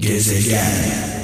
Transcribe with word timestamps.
Gezegen. 0.00 0.66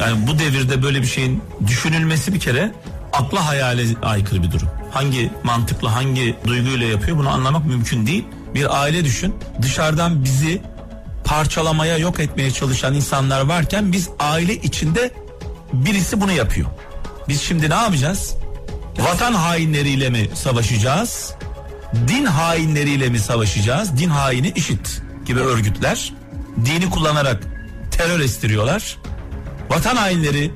Yani 0.01 0.27
bu 0.27 0.39
devirde 0.39 0.83
böyle 0.83 1.03
bir 1.03 1.07
şeyin 1.07 1.43
düşünülmesi 1.67 2.35
bir 2.35 2.41
kere 2.41 2.73
akla 3.13 3.47
hayale 3.47 3.83
aykırı 4.03 4.43
bir 4.43 4.53
durum. 4.53 4.69
Hangi 4.91 5.31
mantıkla 5.45 5.95
hangi 5.95 6.37
duyguyla 6.47 6.87
yapıyor 6.87 7.19
bunu 7.19 7.29
anlamak 7.29 7.67
mümkün 7.67 8.07
değil. 8.07 8.25
Bir 8.55 8.83
aile 8.83 9.05
düşün 9.05 9.35
dışarıdan 9.63 10.25
bizi 10.25 10.63
parçalamaya 11.25 11.99
yok 11.99 12.21
etmeye 12.21 12.51
çalışan 12.51 12.95
insanlar 12.95 13.41
varken 13.41 13.93
biz 13.93 14.09
aile 14.19 14.55
içinde 14.55 15.11
birisi 15.73 16.21
bunu 16.21 16.33
yapıyor. 16.33 16.69
Biz 17.29 17.43
şimdi 17.43 17.71
ne 17.71 17.75
yapacağız? 17.75 18.35
Vatan 18.99 19.33
hainleriyle 19.33 20.11
mi 20.11 20.29
savaşacağız? 20.35 21.35
Din 22.09 22.25
hainleriyle 22.25 23.09
mi 23.09 23.19
savaşacağız? 23.19 23.99
Din 23.99 24.09
haini 24.09 24.53
işit 24.57 25.03
gibi 25.27 25.41
örgütler 25.41 26.13
dini 26.65 26.91
kullanarak 26.91 27.56
terör 27.97 28.21
estiriyorlar. 28.21 28.99
Vatan 29.71 29.97
hainleri 29.97 30.51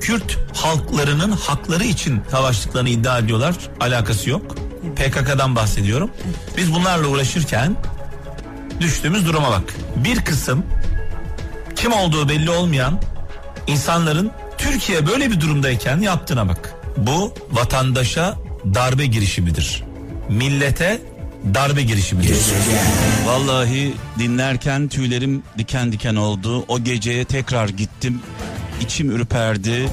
Kürt 0.00 0.38
halklarının 0.56 1.32
hakları 1.32 1.84
için 1.84 2.22
savaştıklarını 2.30 2.88
iddia 2.88 3.18
ediyorlar. 3.18 3.54
Alakası 3.80 4.30
yok. 4.30 4.56
PKK'dan 4.96 5.56
bahsediyorum. 5.56 6.10
Biz 6.56 6.74
bunlarla 6.74 7.08
uğraşırken 7.08 7.76
düştüğümüz 8.80 9.26
duruma 9.26 9.50
bak. 9.50 9.74
Bir 9.96 10.24
kısım 10.24 10.64
kim 11.76 11.92
olduğu 11.92 12.28
belli 12.28 12.50
olmayan 12.50 13.00
insanların 13.66 14.30
Türkiye 14.58 15.06
böyle 15.06 15.30
bir 15.30 15.40
durumdayken 15.40 16.00
yaptığına 16.00 16.48
bak. 16.48 16.74
Bu 16.96 17.34
vatandaşa 17.52 18.34
darbe 18.74 19.06
girişimidir. 19.06 19.84
Millete 20.28 21.02
darbe 21.54 21.82
girişimidir. 21.82 22.36
Vallahi 23.26 23.94
dinlerken 24.18 24.88
tüylerim 24.88 25.42
diken 25.58 25.92
diken 25.92 26.14
oldu. 26.14 26.64
O 26.68 26.84
geceye 26.84 27.24
tekrar 27.24 27.68
gittim. 27.68 28.20
İçim 28.80 29.10
ürperdi. 29.10 29.88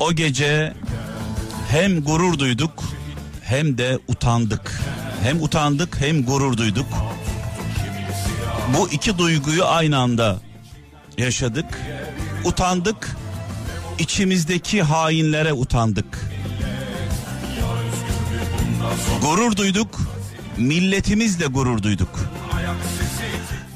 O 0.00 0.12
gece 0.12 0.72
hem 1.70 2.04
gurur 2.04 2.38
duyduk 2.38 2.84
hem 3.44 3.78
de 3.78 3.98
utandık. 4.08 4.80
Hem 5.22 5.42
utandık 5.42 6.00
hem 6.00 6.24
gurur 6.24 6.56
duyduk. 6.56 6.86
Bu 8.78 8.88
iki 8.88 9.18
duyguyu 9.18 9.64
aynı 9.64 9.98
anda 9.98 10.36
yaşadık. 11.18 11.80
Utandık. 12.44 13.16
İçimizdeki 13.98 14.82
hainlere 14.82 15.52
utandık. 15.52 16.18
Gurur 19.22 19.56
duyduk. 19.56 20.17
Milletimizle 20.58 21.46
gurur 21.46 21.82
duyduk. 21.82 22.08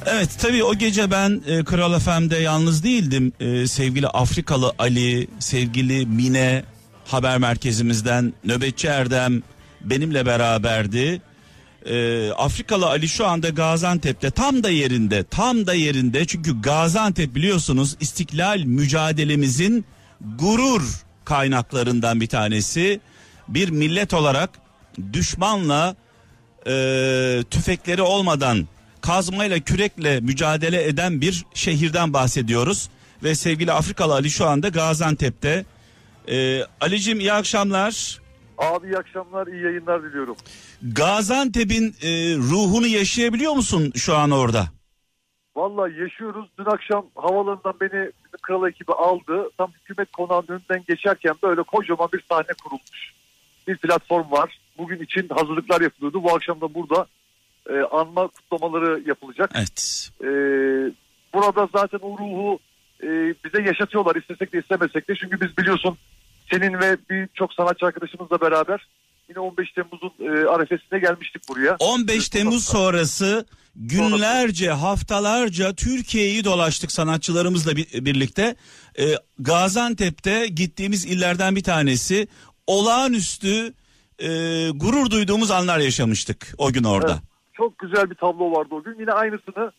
Evet 0.06 0.30
tabii 0.38 0.64
o 0.64 0.74
gece 0.74 1.10
ben 1.10 1.42
e, 1.46 1.64
Kral 1.64 1.98
FM'de 1.98 2.36
yalnız 2.36 2.84
değildim. 2.84 3.32
E, 3.40 3.66
sevgili 3.66 4.08
Afrikalı 4.08 4.72
Ali, 4.78 5.28
sevgili 5.38 6.06
Mine 6.06 6.64
haber 7.06 7.38
merkezimizden 7.38 8.32
nöbetçi 8.44 8.88
Erdem 8.88 9.42
benimle 9.80 10.26
beraberdi. 10.26 11.22
E, 11.86 12.30
Afrikalı 12.30 12.86
Ali 12.86 13.08
şu 13.08 13.26
anda 13.26 13.48
Gaziantep'te 13.48 14.30
tam 14.30 14.62
da 14.62 14.70
yerinde 14.70 15.24
tam 15.24 15.66
da 15.66 15.74
yerinde 15.74 16.26
çünkü 16.26 16.60
Gaziantep 16.60 17.34
biliyorsunuz 17.34 17.96
istiklal 18.00 18.58
mücadelemizin 18.58 19.84
gurur 20.38 20.82
kaynaklarından 21.24 22.20
bir 22.20 22.26
tanesi. 22.26 23.00
Bir 23.48 23.68
millet 23.68 24.14
olarak 24.14 24.50
düşmanla 25.12 25.96
e, 26.66 27.44
tüfekleri 27.50 28.02
olmadan 28.02 28.66
kazmayla 29.00 29.60
kürekle 29.60 30.20
mücadele 30.20 30.84
eden 30.86 31.20
bir 31.20 31.44
şehirden 31.54 32.12
bahsediyoruz. 32.12 32.88
Ve 33.22 33.34
sevgili 33.34 33.72
Afrikalı 33.72 34.12
Ali 34.14 34.30
şu 34.30 34.46
anda 34.46 34.68
Gaziantep'te. 34.68 35.64
Ee, 36.28 36.60
Ali'cim 36.80 37.20
iyi 37.20 37.32
akşamlar. 37.32 38.20
Abi 38.58 38.86
iyi 38.86 38.98
akşamlar, 38.98 39.46
iyi 39.46 39.62
yayınlar 39.62 40.02
diliyorum. 40.02 40.36
Gaziantep'in 40.82 41.94
e, 42.02 42.36
ruhunu 42.36 42.86
yaşayabiliyor 42.86 43.52
musun 43.52 43.92
şu 43.96 44.16
an 44.16 44.30
orada? 44.30 44.66
Vallahi 45.56 46.00
yaşıyoruz. 46.00 46.50
Dün 46.58 46.64
akşam 46.64 47.06
havalarından 47.14 47.74
beni 47.80 48.10
kral 48.42 48.68
ekibi 48.68 48.92
aldı. 48.92 49.50
Tam 49.58 49.72
hükümet 49.72 50.12
konağının 50.12 50.48
önünden 50.48 50.84
geçerken 50.88 51.34
böyle 51.42 51.62
kocaman 51.62 52.08
bir 52.12 52.24
sahne 52.28 52.52
kurulmuş. 52.64 53.12
Bir 53.68 53.76
platform 53.76 54.30
var. 54.30 54.58
Bugün 54.82 55.04
için 55.04 55.28
hazırlıklar 55.28 55.80
yapılıyordu. 55.80 56.22
Bu 56.22 56.34
akşam 56.34 56.60
da 56.60 56.74
burada 56.74 57.06
e, 57.70 57.74
anma 57.80 58.28
kutlamaları 58.28 59.02
yapılacak. 59.06 59.50
Evet. 59.54 60.10
E, 60.20 60.28
burada 61.34 61.68
zaten 61.74 61.98
o 62.02 62.18
ruhu 62.18 62.58
e, 63.02 63.08
bize 63.44 63.62
yaşatıyorlar 63.62 64.16
istesek 64.16 64.52
de 64.52 64.58
istemesek 64.58 65.08
de. 65.08 65.14
Çünkü 65.14 65.40
biz 65.40 65.58
biliyorsun 65.58 65.96
senin 66.50 66.80
ve 66.80 66.96
birçok 67.10 67.54
sanatçı 67.54 67.86
arkadaşımızla 67.86 68.40
beraber 68.40 68.86
yine 69.28 69.38
15 69.40 69.72
Temmuz'un 69.72 70.12
e, 70.20 70.48
arefesine 70.48 70.98
gelmiştik 70.98 71.48
buraya. 71.48 71.76
15 71.78 72.28
Temmuz 72.28 72.64
sonrası 72.64 73.46
günlerce 73.76 74.70
haftalarca 74.70 75.74
Türkiye'yi 75.74 76.44
dolaştık 76.44 76.92
sanatçılarımızla 76.92 77.76
bir, 77.76 78.04
birlikte. 78.04 78.56
E, 78.98 79.04
Gaziantep'te 79.38 80.46
gittiğimiz 80.46 81.04
illerden 81.06 81.56
bir 81.56 81.62
tanesi 81.62 82.28
olağanüstü 82.66 83.74
e, 84.22 84.70
gurur 84.70 85.10
duyduğumuz 85.10 85.50
anlar 85.50 85.78
yaşamıştık 85.78 86.54
o 86.58 86.72
gün 86.72 86.84
orada. 86.84 87.12
Evet, 87.12 87.22
çok 87.52 87.78
güzel 87.78 88.10
bir 88.10 88.14
tablo 88.14 88.52
vardı 88.52 88.68
o 88.70 88.82
gün. 88.82 88.96
Yine 89.00 89.12
aynısını 89.12 89.72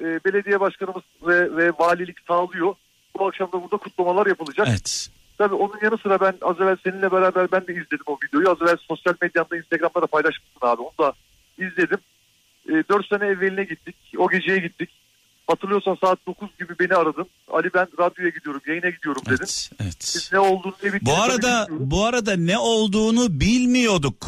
e, 0.00 0.04
belediye 0.04 0.60
başkanımız 0.60 1.02
ve, 1.22 1.56
ve 1.56 1.70
valilik 1.78 2.16
sağlıyor. 2.28 2.74
Bu 3.18 3.26
akşam 3.26 3.48
da 3.52 3.62
burada 3.62 3.76
kutlamalar 3.76 4.26
yapılacak. 4.26 4.68
Evet. 4.70 5.10
Tabii 5.38 5.54
onun 5.54 5.78
yanı 5.82 5.98
sıra 5.98 6.20
ben 6.20 6.34
az 6.42 6.60
evvel 6.60 6.76
seninle 6.84 7.12
beraber 7.12 7.52
ben 7.52 7.66
de 7.66 7.72
izledim 7.72 8.04
o 8.06 8.18
videoyu. 8.24 8.50
Az 8.50 8.62
evvel 8.62 8.76
sosyal 8.88 9.14
medyamda 9.22 9.56
Instagram'da 9.56 10.02
da 10.02 10.06
paylaşmışsın 10.06 10.60
abi. 10.60 10.82
Onu 10.82 11.06
da 11.06 11.12
izledim. 11.58 11.98
E, 12.68 12.72
4 12.72 13.06
sene 13.06 13.26
evveline 13.26 13.64
gittik. 13.64 13.96
O 14.18 14.28
geceye 14.28 14.58
gittik. 14.58 14.90
Hatırlıyorsan 15.46 15.98
saat 16.00 16.18
9 16.26 16.48
gibi 16.58 16.78
beni 16.78 16.94
aradın. 16.94 17.26
Ali 17.52 17.70
ben 17.74 17.86
radyoya 17.98 18.30
gidiyorum, 18.30 18.60
yayına 18.66 18.90
gidiyorum 18.90 19.22
dedin. 19.26 19.36
Evet, 19.36 19.70
evet. 19.80 20.12
Biz 20.14 20.30
ne 20.32 20.38
olduğunu 20.38 20.74
ne 20.82 20.92
bittiğini 20.92 21.18
Bu 21.18 21.22
arada 21.22 21.66
bu 21.70 22.04
arada 22.04 22.36
ne 22.36 22.58
olduğunu 22.58 23.40
bilmiyorduk. 23.40 24.26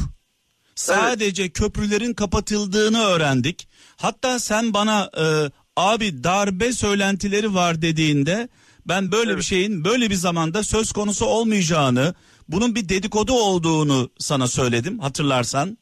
Sadece 0.75 1.49
köprülerin 1.49 2.15
kapatıldığını 2.15 3.03
öğrendik. 3.03 3.69
Hatta 3.97 4.39
sen 4.39 4.75
bana 4.75 5.11
e, 5.19 5.51
abi 5.77 6.25
darbe 6.25 6.73
söylentileri 6.73 7.55
var 7.55 7.83
dediğinde 7.83 8.49
ben 8.89 9.13
böyle 9.13 9.31
Evet. 9.31 9.39
bir 9.39 9.45
şeyin 9.45 9.85
böyle 9.85 10.11
bir 10.11 10.15
zamanda 10.15 10.63
söz 10.63 10.93
konusu 10.93 11.27
olmayacağını, 11.27 12.15
bunun 12.49 12.75
bir 12.75 12.89
dedikodu 12.89 13.33
olduğunu 13.33 14.11
sana 14.19 14.47
söyledim 14.47 14.99
hatırlarsan. 14.99 15.79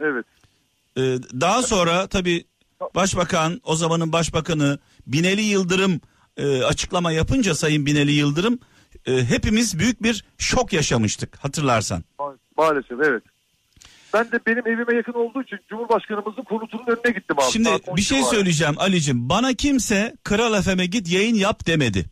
Evet. 0.00 0.26
Ee, 0.96 1.00
daha 1.40 1.62
sonra 1.62 2.06
tabii 2.06 2.44
başbakan 2.94 3.60
o 3.64 3.76
zamanın 3.76 4.12
başbakanı 4.12 4.78
Binali 5.06 5.42
Yıldırım 5.42 6.00
e, 6.36 6.62
açıklama 6.62 7.12
yapınca 7.12 7.54
Sayın 7.54 7.86
Binali 7.86 8.12
Yıldırım 8.12 8.58
e, 9.06 9.24
hepimiz 9.24 9.78
büyük 9.78 10.02
bir 10.02 10.24
şok 10.38 10.72
yaşamıştık 10.72 11.36
hatırlarsan. 11.36 12.04
Ma- 12.18 12.36
Maalesef 12.56 12.98
evet. 13.06 13.22
Ben 14.14 14.32
de 14.32 14.40
benim 14.46 14.66
evime 14.66 14.96
yakın 14.96 15.12
olduğu 15.12 15.42
için 15.42 15.58
Cumhurbaşkanımızın 15.68 16.42
konutunun 16.42 16.84
önüne 16.86 17.18
gittim 17.18 17.36
abi. 17.38 17.52
Şimdi 17.52 17.68
Saat 17.68 17.88
10 17.88 17.96
bir 17.96 18.02
şey 18.02 18.22
söyleyeceğim 18.22 18.74
Ali'cim 18.78 19.28
bana 19.28 19.54
kimse 19.54 20.16
Kral 20.24 20.62
FM'e 20.62 20.86
git 20.86 21.10
yayın 21.12 21.34
yap 21.34 21.66
demedi. 21.66 22.04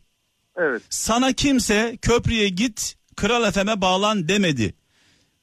Evet, 0.57 0.81
Sana 0.89 1.33
kimse 1.33 1.97
köprüye 2.01 2.49
git 2.49 2.95
Kral 3.15 3.51
FM'e 3.51 3.81
bağlan 3.81 4.27
demedi. 4.27 4.73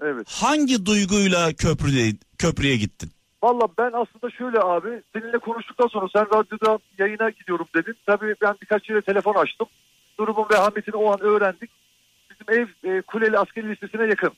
evet. 0.03 0.27
Hangi 0.29 0.87
duyguyla 0.87 1.53
köprüye, 1.53 2.13
köprüye 2.39 2.77
gittin? 2.77 3.11
Valla 3.43 3.69
ben 3.79 3.91
aslında 3.93 4.31
şöyle 4.39 4.61
abi 4.61 5.03
seninle 5.13 5.39
konuştuktan 5.39 5.87
sonra 5.87 6.07
sen 6.13 6.27
radyoda 6.27 6.79
yayına 6.99 7.31
gidiyorum 7.31 7.67
dedin. 7.75 7.97
Tabii 8.07 8.35
ben 8.43 8.55
birkaç 8.63 8.91
yere 8.91 9.01
telefon 9.01 9.35
açtım. 9.35 9.69
Durumun 10.19 10.47
vehametini 10.51 10.97
o 10.97 11.13
an 11.13 11.21
öğrendik. 11.21 11.71
Bizim 12.31 12.61
ev 12.61 12.91
e, 12.91 13.03
Kuleli 13.03 13.39
askeri 13.39 13.71
listesine 13.71 14.07
yakın. 14.07 14.33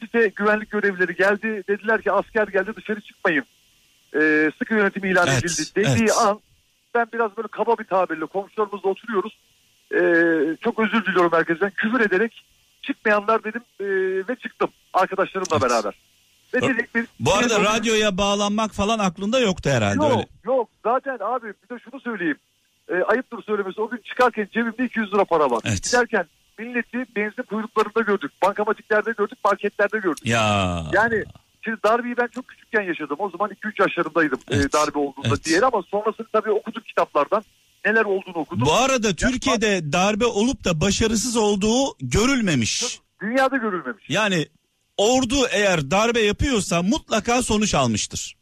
Site 0.00 0.28
güvenlik 0.28 0.70
görevlileri 0.70 1.14
geldi. 1.14 1.64
Dediler 1.68 2.02
ki 2.02 2.12
asker 2.12 2.48
geldi 2.48 2.72
dışarı 2.76 3.00
çıkmayın. 3.00 3.44
E, 4.14 4.50
sıkı 4.58 4.74
yönetim 4.74 5.04
ilan 5.04 5.26
Evet, 5.28 5.44
edildi 5.44 5.62
dediği 5.76 6.02
evet. 6.02 6.18
an 6.26 6.40
ben 6.94 7.06
biraz 7.12 7.36
böyle 7.36 7.48
kaba 7.48 7.78
bir 7.78 7.84
tabirle 7.84 8.26
komşularımızla 8.26 8.88
oturuyoruz. 8.88 9.38
E, 9.94 10.00
çok 10.60 10.78
özür 10.78 11.04
diliyorum 11.04 11.32
herkesten. 11.32 11.70
Küfür 11.70 12.00
ederek 12.00 12.44
çıkmayanlar 12.82 13.44
dedim 13.44 13.62
e, 13.80 13.86
ve 14.28 14.36
çıktım 14.36 14.70
arkadaşlarımla 14.92 15.58
Evet. 15.60 15.70
beraber. 15.70 15.94
Ve 16.54 16.60
dedik 16.62 16.94
bir, 16.94 17.06
Bu 17.20 17.34
arada 17.34 17.60
bir- 17.60 17.64
radyoya 17.64 18.16
bağlanmak 18.18 18.72
falan 18.72 18.98
aklında 18.98 19.40
yoktu 19.40 19.70
herhalde 19.70 19.96
Yok 20.04 20.10
öyle. 20.12 20.26
yok 20.44 20.68
zaten 20.84 21.18
abi 21.20 21.46
bir 21.46 21.76
de 21.76 21.80
şunu 21.90 22.00
söyleyeyim. 22.00 22.38
E, 22.88 22.94
ayıptır 22.94 23.42
söylemesi 23.42 23.80
o 23.80 23.90
gün 23.90 23.98
çıkarken 24.04 24.48
cebimde 24.52 24.84
200 24.84 25.14
lira 25.14 25.24
para 25.24 25.50
var. 25.50 25.60
Evet. 25.64 25.82
Giderken 25.84 26.24
milleti 26.58 27.06
benzin 27.16 27.42
kuyruklarında 27.42 28.00
gördük. 28.00 28.32
Bankamatiklerde 28.42 29.12
gördük, 29.18 29.38
marketlerde 29.44 29.98
gördük. 29.98 30.26
Ya. 30.26 30.82
Yani 30.92 31.24
şimdi 31.64 31.78
darbeyi 31.84 32.16
ben 32.16 32.26
çok 32.26 32.48
küçükken 32.48 32.82
yaşadım. 32.82 33.16
O 33.18 33.30
zaman 33.30 33.50
2-3 33.50 33.80
yaşlarındaydım 33.82 34.38
e, 34.50 34.56
Evet, 34.56 34.72
darbe 34.72 34.98
olduğunda 34.98 35.28
evet. 35.28 35.44
diğeri 35.44 35.66
ama 35.66 35.82
sonrasını 35.82 36.26
tabii 36.32 36.50
okuduk 36.50 36.86
kitaplardan. 36.86 37.42
neler 37.84 38.04
olduğunu 38.04 38.34
okudum. 38.38 38.66
Bu 38.66 38.72
arada 38.72 39.14
Türkiye'de 39.16 39.92
darbe 39.92 40.24
olup 40.26 40.64
da 40.64 40.80
başarısız 40.80 41.36
olduğu 41.36 41.94
görülmemiş. 42.00 43.00
Dünyada 43.22 43.56
görülmemiş. 43.56 44.04
Yani 44.08 44.46
ordu 45.00 45.46
eğer 45.50 45.90
darbe 45.90 46.20
yapıyorsa 46.20 46.82
mutlaka 46.82 47.42
sonuç 47.42 47.74
almıştır. 47.74 48.36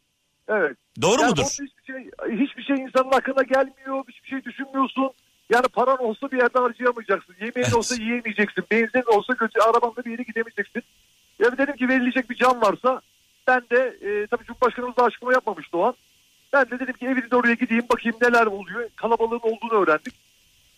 Evet. 0.47 0.77
Doğru 1.01 1.21
Yani 1.21 1.29
mudur? 1.29 1.43
Hiçbir 1.43 1.71
şey, 1.87 2.11
hiçbir 2.39 2.63
şey 2.63 2.75
insanın 2.75 3.11
aklına 3.11 3.43
gelmiyor. 3.43 4.03
Hiçbir 4.09 4.29
şey 4.29 4.43
düşünmüyorsun. 4.43 5.11
Yani 5.49 5.67
paran 5.67 6.03
olsa 6.03 6.31
bir 6.31 6.37
yerde 6.37 6.59
harcayamayacaksın. 6.59 7.33
Yemeğin 7.33 7.53
Evet. 7.55 7.75
olsa 7.75 7.95
yiyemeyeceksin. 7.95 8.63
Benzin 8.71 9.03
olsa 9.17 9.33
götü, 9.33 9.59
arabanda 9.59 10.05
bir 10.05 10.11
yere 10.11 10.23
gidemeyeceksin. 10.23 10.83
Ya 11.39 11.57
dedim 11.57 11.75
ki 11.75 11.87
verilecek 11.89 12.29
bir 12.29 12.35
can 12.35 12.61
varsa 12.61 13.01
ben 13.47 13.61
de 13.71 13.97
e, 14.01 14.27
tabii 14.27 14.45
Cumhurbaşkanımız 14.45 14.97
da 14.97 15.03
açıklama 15.03 15.33
yapmamıştı 15.33 15.77
o 15.77 15.83
an. 15.83 15.95
Ben 16.53 16.65
de 16.65 16.79
dedim 16.79 16.93
ki 16.93 17.05
evinde 17.05 17.35
oraya 17.35 17.53
gideyim 17.53 17.85
bakayım 17.91 18.17
neler 18.21 18.45
oluyor. 18.45 18.89
Kalabalığın 18.95 19.39
olduğunu 19.43 19.73
öğrendik. 19.83 20.13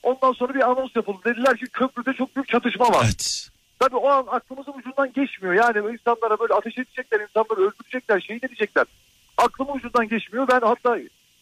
Ondan 0.03 0.31
sonra 0.31 0.53
bir 0.53 0.69
anons 0.69 0.95
yapıldı. 0.95 1.19
Dediler 1.25 1.57
ki 1.57 1.65
köprüde 1.65 2.13
çok 2.13 2.35
büyük 2.35 2.47
çatışma 2.47 2.85
var. 2.85 3.03
Evet. 3.05 3.50
Tabii 3.81 3.95
o 3.95 4.09
an 4.09 4.25
aklımızın 4.27 4.73
ucundan 4.73 5.13
geçmiyor. 5.13 5.53
Yani 5.53 5.93
insanlara 5.93 6.39
böyle 6.39 6.53
ateş 6.53 6.77
edecekler, 6.77 7.19
insanları 7.19 7.61
öldürecekler, 7.61 8.19
şehit 8.19 8.43
edecekler. 8.43 8.85
Aklımın 9.37 9.73
ucundan 9.73 10.07
geçmiyor. 10.07 10.47
Ben 10.47 10.59
hatta 10.59 10.97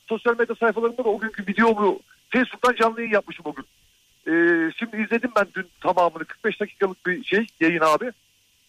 sosyal 0.09 0.39
medya 0.39 0.56
sayfalarında 0.56 1.03
da 1.03 1.09
o 1.09 1.19
günkü 1.19 1.47
videomu 1.47 2.00
Facebook'tan 2.30 2.75
canlı 2.75 3.01
yayın 3.01 3.13
yapmışım 3.13 3.45
o 3.45 3.53
gün. 3.53 3.65
Ee, 4.27 4.71
şimdi 4.71 4.97
izledim 4.97 5.31
ben 5.36 5.47
dün 5.56 5.68
tamamını 5.81 6.25
45 6.25 6.59
dakikalık 6.59 7.06
bir 7.06 7.24
şey 7.24 7.45
yayın 7.59 7.81
abi. 7.81 8.12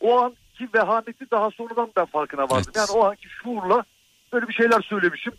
O 0.01 0.21
anki 0.21 0.69
vehameti 0.75 1.31
daha 1.31 1.51
sonradan 1.51 1.91
ben 1.97 2.05
farkına 2.05 2.43
vardım. 2.43 2.73
Evet. 2.77 2.77
Yani 2.77 3.01
o 3.01 3.05
anki 3.05 3.29
şuurla 3.29 3.85
böyle 4.33 4.49
bir 4.49 4.55
şeyler 4.55 4.81
söylemişim. 4.81 5.33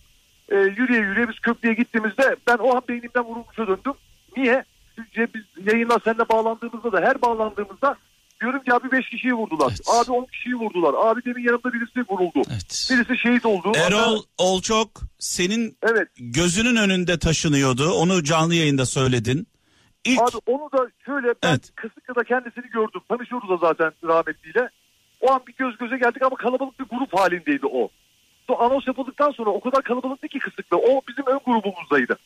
Ee, 0.50 0.56
yürüye 0.56 1.00
yürüye 1.00 1.30
biz 1.30 1.40
köprüye 1.40 1.74
gittiğimizde 1.74 2.36
ben 2.48 2.58
o 2.58 2.76
an 2.76 2.82
beynimden 2.90 3.24
vurulmuşa 3.24 3.68
döndüm. 3.68 3.94
Niye? 4.38 4.64
Çünkü 4.96 5.28
biz 5.34 5.74
yayınla 5.74 6.00
seninle 6.04 6.30
bağlandığımızda 6.30 6.92
da 6.92 7.02
her 7.02 7.22
bağlandığımızda 7.22 7.98
diyorum 8.42 8.64
ki 8.64 8.74
abi 8.74 8.92
5 8.92 9.10
kişiyi 9.10 9.34
vurdular. 9.34 9.68
Evet. 9.70 9.80
Abi 9.94 10.12
10 10.12 10.26
kişiyi 10.26 10.56
vurdular. 10.56 10.94
Abi 10.98 11.26
demin 11.26 11.44
yanımda 11.44 11.74
birisi 11.74 12.00
vuruldu. 12.12 12.42
Evet. 12.52 12.88
Birisi 12.92 13.18
şehit 13.18 13.46
oldu. 13.46 13.72
Erol 13.76 14.24
Olçok 14.38 14.90
senin 15.20 15.78
Evet. 15.84 16.08
gözünün 16.20 16.76
önünde 16.76 17.20
taşınıyordu. 17.20 17.92
Onu 17.92 18.24
canlı 18.24 18.56
yayında 18.56 18.86
söyledin. 18.86 19.48
İlk 20.06 20.22
Abi 20.22 20.38
onu 20.46 20.70
da 20.72 20.90
şöyle 21.06 21.28
ben 21.44 21.50
Evet. 21.50 21.72
Kısıklı'da 21.76 22.24
kendisini 22.24 22.70
gördüm. 22.70 23.02
Tanışıyoruz 23.10 23.50
da 23.50 23.58
zaten 23.58 23.92
rahmetliyle. 24.04 24.70
O 25.22 25.32
an 25.32 25.42
bir 25.48 25.54
göz 25.54 25.78
göze 25.78 25.98
geldik 25.98 26.22
ama 26.22 26.36
kalabalık 26.36 26.80
bir 26.80 26.86
grup 26.86 27.20
halindeydi 27.20 27.66
o. 27.66 27.90
So, 28.48 28.56
anons 28.60 28.88
yapıldıktan 28.88 29.32
sonra 29.32 29.50
o 29.50 29.60
kadar 29.60 29.84
kalabalıktı 29.84 30.28
ki 30.28 30.40
Kısıklı. 30.40 30.78
O 30.78 31.02
bizim 31.10 31.26
ön 31.26 31.40
grubumuzdaydı. 31.46 32.18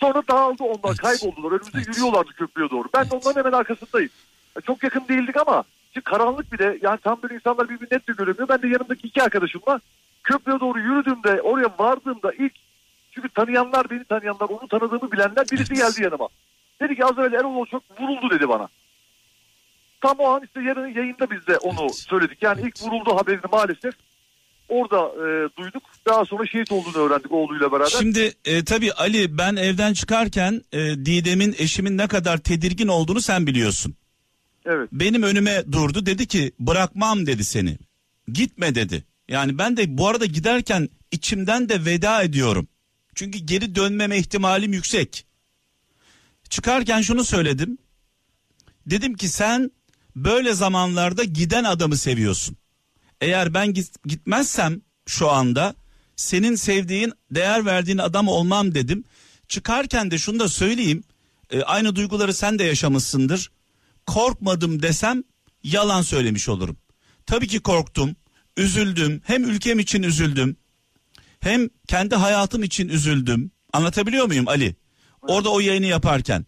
Sonra 0.00 0.22
dağıldı 0.30 0.64
onlar 0.64 0.88
Evet. 0.88 0.98
kayboldular. 0.98 1.50
Önümüzde 1.50 1.70
Evet. 1.74 1.88
yürüyorlardı 1.88 2.30
köprüye 2.32 2.70
doğru. 2.70 2.88
Ben 2.94 3.04
de 3.04 3.08
Evet. 3.12 3.26
onların 3.26 3.40
hemen 3.44 3.58
arkasındayım. 3.58 4.10
Çok 4.66 4.82
yakın 4.82 5.08
değildik 5.08 5.36
ama 5.36 5.64
şimdi 5.94 6.04
karanlık 6.04 6.52
bir 6.52 6.58
de 6.58 6.78
yani 6.82 6.98
tam 7.04 7.22
böyle 7.22 7.34
insanlar 7.34 7.68
birbirini 7.68 7.88
net 7.92 8.08
de 8.08 8.12
göremiyor. 8.12 8.48
Ben 8.48 8.62
de 8.62 8.68
yanımdaki 8.68 9.06
iki 9.06 9.22
arkadaşımla 9.22 9.80
köprüye 10.22 10.60
doğru 10.60 10.78
yürüdüğümde 10.80 11.42
oraya 11.42 11.74
vardığımda 11.78 12.32
ilk 12.32 12.52
çünkü 13.10 13.28
tanıyanlar 13.28 13.90
beni 13.90 14.04
tanıyanlar 14.04 14.48
onu 14.48 14.68
tanıdığımı 14.68 15.12
bilenler 15.12 15.46
birisi 15.52 15.74
Evet. 15.74 15.82
geldi 15.82 16.04
yanıma. 16.04 16.28
Dedi 16.80 16.96
ki 16.96 17.04
az 17.04 17.18
evvel 17.18 17.32
Erol 17.32 17.66
çok 17.66 18.00
vuruldu 18.00 18.30
dedi 18.30 18.48
bana. 18.48 18.68
Tam 20.00 20.18
o 20.18 20.26
an 20.28 20.42
işte 20.44 20.60
yarın 20.62 20.86
yayında 20.86 21.30
biz 21.30 21.46
de 21.46 21.58
onu 21.58 21.80
Evet. 21.80 21.94
söyledik. 21.94 22.38
Yani 22.42 22.60
ilk 22.62 22.82
vuruldu 22.82 23.16
haberini 23.16 23.40
maalesef 23.52 23.94
orada 24.68 24.96
e, 24.98 25.48
duyduk. 25.56 25.82
Daha 26.06 26.24
sonra 26.24 26.46
şehit 26.46 26.72
olduğunu 26.72 26.96
öğrendik 26.96 27.32
oğluyla 27.32 27.72
beraber. 27.72 27.86
Şimdi 27.86 28.32
e, 28.44 28.64
tabii 28.64 28.92
Ali 28.92 29.38
ben 29.38 29.56
evden 29.56 29.92
çıkarken 29.92 30.62
e, 30.72 30.78
Didem'in 30.78 31.54
eşimin 31.58 31.98
ne 31.98 32.08
kadar 32.08 32.38
tedirgin 32.38 32.88
olduğunu 32.88 33.20
sen 33.20 33.46
biliyorsun. 33.46 33.94
Evet. 34.70 34.88
Benim 34.92 35.22
önüme 35.22 35.64
durdu 35.72 36.06
dedi 36.06 36.26
ki 36.26 36.52
bırakmam 36.60 37.26
dedi 37.26 37.44
seni. 37.44 37.78
Gitme 38.32 38.74
dedi. 38.74 39.04
Yani 39.28 39.58
ben 39.58 39.76
de 39.76 39.98
bu 39.98 40.08
arada 40.08 40.26
giderken 40.26 40.88
içimden 41.10 41.68
de 41.68 41.84
veda 41.84 42.22
ediyorum. 42.22 42.68
Çünkü 43.14 43.38
geri 43.38 43.74
dönmeme 43.74 44.18
ihtimalim 44.18 44.72
yüksek. 44.72 45.26
Çıkarken 46.50 47.00
şunu 47.00 47.24
söyledim. 47.24 47.78
Dedim 48.86 49.14
ki 49.14 49.28
sen 49.28 49.70
böyle 50.16 50.52
zamanlarda 50.54 51.24
giden 51.24 51.64
adamı 51.64 51.96
seviyorsun. 51.96 52.56
Eğer 53.20 53.54
ben 53.54 53.66
git- 53.74 54.04
gitmezsem 54.04 54.80
şu 55.06 55.30
anda 55.30 55.74
senin 56.16 56.54
sevdiğin, 56.54 57.12
değer 57.30 57.66
verdiğin 57.66 57.98
adam 57.98 58.28
olmam 58.28 58.74
dedim. 58.74 59.04
Çıkarken 59.48 60.10
de 60.10 60.18
şunu 60.18 60.38
da 60.40 60.48
söyleyeyim. 60.48 61.02
e, 61.50 61.62
aynı 61.62 61.96
duyguları 61.96 62.34
sen 62.34 62.58
de 62.58 62.64
yaşamışsındır. 62.64 63.50
Korkmadım 64.08 64.82
desem 64.82 65.24
yalan 65.62 66.02
söylemiş 66.02 66.48
olurum. 66.48 66.76
Tabii 67.26 67.46
ki 67.46 67.60
korktum, 67.60 68.16
üzüldüm. 68.56 69.22
Hem 69.24 69.44
ülkem 69.44 69.78
için 69.78 70.02
üzüldüm. 70.02 70.56
Hem 71.40 71.68
kendi 71.88 72.14
hayatım 72.14 72.62
için 72.62 72.88
üzüldüm. 72.88 73.50
Anlatabiliyor 73.72 74.26
muyum 74.26 74.48
Ali? 74.48 74.76
Orada 75.22 75.48
o 75.48 75.60
yayını 75.60 75.86
yaparken. 75.86 76.46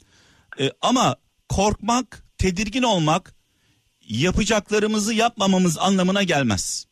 E, 0.60 0.70
ama 0.80 1.16
korkmak, 1.48 2.24
tedirgin 2.38 2.82
olmak 2.82 3.34
yapacaklarımızı 4.08 5.14
yapmamamız 5.14 5.78
anlamına 5.78 6.22
gelmez. 6.22 6.86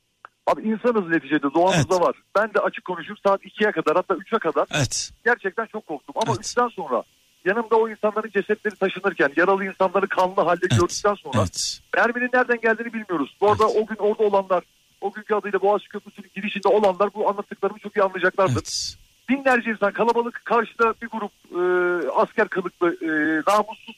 Abi 0.47 0.63
insanız 0.63 1.09
neticede 1.09 1.55
doğamızda 1.55 1.95
Evet. 1.97 2.07
var. 2.07 2.17
Ben 2.37 2.55
de 2.55 2.59
açık 2.59 2.85
konuşayım 2.85 3.17
saat 3.27 3.41
2'ye 3.45 3.73
kadar 3.73 3.97
hatta 3.97 4.15
3'e 4.15 4.39
kadar 4.39 4.67
Evet. 4.71 5.11
gerçekten 5.25 5.67
çok 5.67 5.87
korktum. 5.87 6.15
Ama 6.23 6.33
Evet. 6.37 6.47
3'ten 6.47 6.69
sonra 6.69 7.03
yanımda 7.49 7.77
o 7.77 7.89
insanların 7.89 8.31
cesetleri 8.31 8.77
taşınırken 8.77 9.31
yaralı 9.37 9.65
insanları 9.65 10.09
kanlı 10.09 10.35
halde 10.35 10.67
Evet. 10.71 10.81
gördükten 10.81 11.15
sonra 11.15 11.39
Evet. 11.39 11.81
merminin 11.97 12.31
nereden 12.35 12.61
geldiğini 12.61 12.93
bilmiyoruz. 12.93 13.37
Bu 13.41 13.51
arada 13.51 13.69
o 13.69 13.87
gün 13.87 13.97
orada 13.97 14.23
olanlar 14.23 14.65
o 15.01 15.13
günkü 15.13 15.35
adıyla 15.35 15.61
Boğaziçi 15.61 15.89
Köprüsü'nün 15.89 16.31
girişinde 16.35 16.69
olanlar 16.69 17.15
bu 17.15 17.29
anlattıklarımı 17.29 17.79
çok 17.79 17.97
iyi 17.97 18.03
anlayacaklardır. 18.03 18.53
Evet. 18.53 18.97
binlerce 19.29 19.71
insan 19.71 19.93
kalabalık 19.93 20.43
karşıda 20.45 20.95
bir 21.03 21.09
grup 21.09 21.33
e, 21.53 21.63
asker 22.11 22.49
kılıklı 22.49 22.97
e, 23.03 23.43
namussuz 23.51 23.97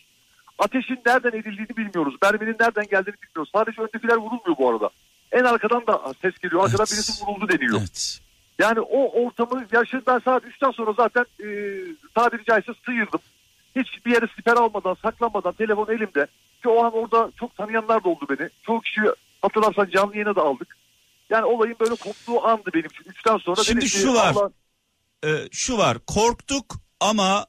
ateşin 0.59 0.99
nereden 1.07 1.39
edildiğini 1.39 1.77
bilmiyoruz. 1.77 2.15
Merminin 2.23 2.57
nereden 2.61 2.85
geldiğini 2.91 3.17
bilmiyoruz. 3.23 3.51
Sadece 3.55 3.83
öndekiler 3.83 4.17
vurulmuyor 4.17 4.57
bu 4.59 4.71
arada. 4.71 4.91
En 5.33 5.45
arkadan 5.45 5.87
da 5.87 6.03
ses 6.23 6.39
geliyor. 6.39 6.65
Arkadan 6.65 6.87
Evet. 6.89 6.93
birisi 6.93 7.25
vuruldu 7.27 7.49
deniyor. 7.49 7.79
Evet. 7.81 8.21
Yani 8.59 8.81
o 8.81 9.25
ortamı 9.25 9.67
yaşadım 9.73 10.05
ben 10.07 10.19
saat 10.19 10.45
3'ten 10.45 10.71
sonra 10.71 10.93
zaten 10.93 11.25
e, 11.41 11.49
tabiri 12.15 12.45
caizse 12.45 12.73
sıyırdım. 12.85 13.21
Hiç 13.77 14.07
bir 14.07 14.11
yere 14.11 14.27
siper 14.37 14.53
almadan, 14.53 14.97
saklanmadan 15.03 15.53
telefon 15.53 15.87
elimde. 15.87 16.27
Ki 16.63 16.69
o 16.69 16.85
an 16.85 16.93
orada 16.93 17.31
çok 17.41 17.57
tanıyanlar 17.57 18.05
da 18.05 18.09
oldu 18.09 18.27
beni. 18.31 18.49
Çoğu 18.67 18.81
kişi 18.81 19.01
hatırlarsan 19.43 19.91
canlı 19.91 20.15
yayına 20.17 20.37
da 20.37 20.43
aldık. 20.43 20.77
Yani 21.31 21.45
olayın 21.45 21.77
böyle 21.81 21.95
koptuğu 21.95 22.47
andı 22.47 22.71
benim 22.75 22.87
için. 22.87 23.05
3'ten 23.11 23.37
sonra 23.39 23.65
Şimdi 23.65 23.77
dedim 23.81 23.89
ki, 23.89 23.97
şu 23.99 24.15
var. 24.15 24.33
Allah- 24.35 24.51
Ee, 25.25 25.29
şu 25.53 25.79
var 25.79 25.99
korktuk 26.07 26.65
ama 27.01 27.47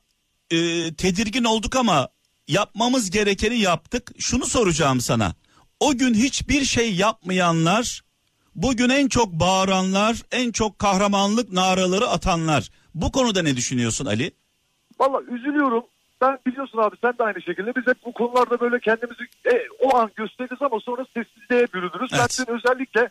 e, 0.51 0.57
tedirgin 0.95 1.43
olduk 1.43 1.75
ama 1.75 2.07
yapmamız 2.47 3.11
gerekeni 3.11 3.59
yaptık. 3.59 4.11
Şunu 4.19 4.45
soracağım 4.45 5.01
sana. 5.01 5.33
O 5.79 5.97
gün 5.97 6.13
hiçbir 6.13 6.65
şey 6.65 6.95
yapmayanlar 6.95 8.01
bugün 8.55 8.89
en 8.89 9.07
çok 9.07 9.27
bağıranlar 9.33 10.21
en 10.31 10.51
çok 10.51 10.79
kahramanlık 10.79 11.51
naraları 11.51 12.07
atanlar. 12.07 12.69
Bu 12.95 13.11
konuda 13.11 13.41
ne 13.41 13.55
düşünüyorsun 13.57 14.05
Ali? 14.05 14.31
Valla 14.99 15.21
üzülüyorum. 15.21 15.83
Ben 16.21 16.39
biliyorsun 16.47 16.77
abi 16.77 16.95
sen 17.01 17.17
de 17.17 17.23
aynı 17.23 17.41
şekilde 17.41 17.75
biz 17.75 17.87
hep 17.87 18.05
bu 18.05 18.11
konularda 18.11 18.59
böyle 18.59 18.79
kendimizi 18.79 19.23
e, 19.45 19.67
o 19.79 19.97
an 19.97 20.11
gösteririz 20.15 20.61
ama 20.61 20.79
sonra 20.79 21.05
sessizliğe 21.13 21.67
bürünürüz. 21.73 22.11
Evet. 22.13 22.43
Ben 22.47 22.55
özellikle 22.55 23.09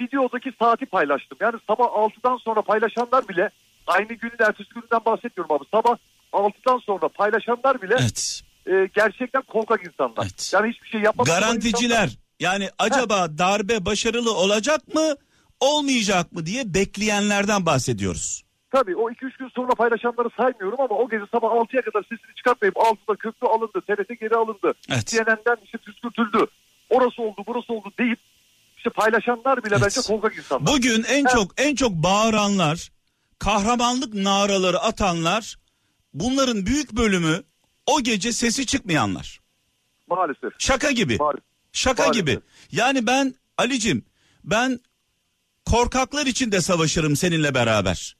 videodaki 0.00 0.52
saati 0.58 0.86
paylaştım. 0.86 1.38
Yani 1.40 1.56
sabah 1.66 1.84
6'dan 1.84 2.36
sonra 2.36 2.62
paylaşanlar 2.62 3.28
bile 3.28 3.50
aynı 3.86 4.08
günün 4.08 4.36
ertesi 4.40 4.68
gününden 4.68 5.04
bahsetmiyorum 5.04 5.56
abi. 5.56 5.64
Sabah 5.70 5.96
6'dan 6.32 6.78
sonra 6.78 7.08
paylaşanlar 7.08 7.82
bile 7.82 7.96
Evet. 8.00 8.42
e, 8.66 8.88
gerçekten 8.94 9.42
korkak 9.42 9.86
insanlar. 9.86 10.22
Evet. 10.22 10.50
Yani 10.54 10.70
hiçbir 10.72 10.88
şey 10.88 11.00
yapmadan 11.00 11.40
Garanticiler 11.40 12.10
yani 12.40 12.70
acaba 12.78 13.38
darbe 13.38 13.84
başarılı 13.84 14.34
olacak 14.34 14.94
mı 14.94 15.14
olmayacak 15.60 16.32
mı 16.32 16.46
diye 16.46 16.74
bekleyenlerden 16.74 17.66
bahsediyoruz. 17.66 18.42
Tabii 18.70 18.96
o 18.96 19.10
2-3 19.10 19.38
gün 19.38 19.48
sonra 19.48 19.74
paylaşanları 19.74 20.28
saymıyorum 20.36 20.80
ama 20.80 20.94
o 20.94 21.08
gece 21.08 21.24
sabah 21.32 21.48
6'ya 21.48 21.82
kadar 21.82 22.02
sesini 22.02 22.34
çıkartmayıp 22.36 22.76
6'da 22.76 23.16
köprü 23.16 23.46
alındı, 23.46 23.80
TRT 23.86 24.20
geri 24.20 24.34
alındı. 24.34 24.74
Evet. 24.90 25.06
CNN'den 25.06 25.56
işte 25.64 25.78
püskürtüldü. 25.78 26.46
Orası 26.90 27.22
oldu, 27.22 27.42
burası 27.46 27.72
oldu 27.72 27.92
deyip 27.98 28.18
işte 28.76 28.90
paylaşanlar 28.90 29.64
bile 29.64 29.74
Evet. 29.74 29.82
bence 29.84 30.00
korkak 30.14 30.38
insanlar. 30.38 30.66
Bugün 30.66 31.04
en 31.08 31.24
çok 31.24 31.60
en 31.60 31.74
çok 31.74 31.92
bağıranlar, 31.92 32.90
kahramanlık 33.38 34.14
naraları 34.14 34.78
atanlar, 34.78 35.56
bunların 36.14 36.66
büyük 36.66 36.92
bölümü 36.92 37.42
o 37.86 38.00
gece 38.00 38.32
sesi 38.32 38.66
çıkmayanlar. 38.66 39.40
Maalesef. 40.10 40.52
Şaka 40.58 40.90
gibi. 40.90 41.16
Maalesef. 41.16 41.44
Şaka 41.72 42.02
Maalesef. 42.02 42.26
gibi. 42.26 42.40
Yani 42.72 43.06
ben 43.06 43.34
Alicim 43.58 44.04
ben 44.44 44.80
korkaklar 45.66 46.26
için 46.26 46.52
de 46.52 46.60
savaşırım 46.60 47.16
seninle 47.16 47.54
beraber. 47.54 48.17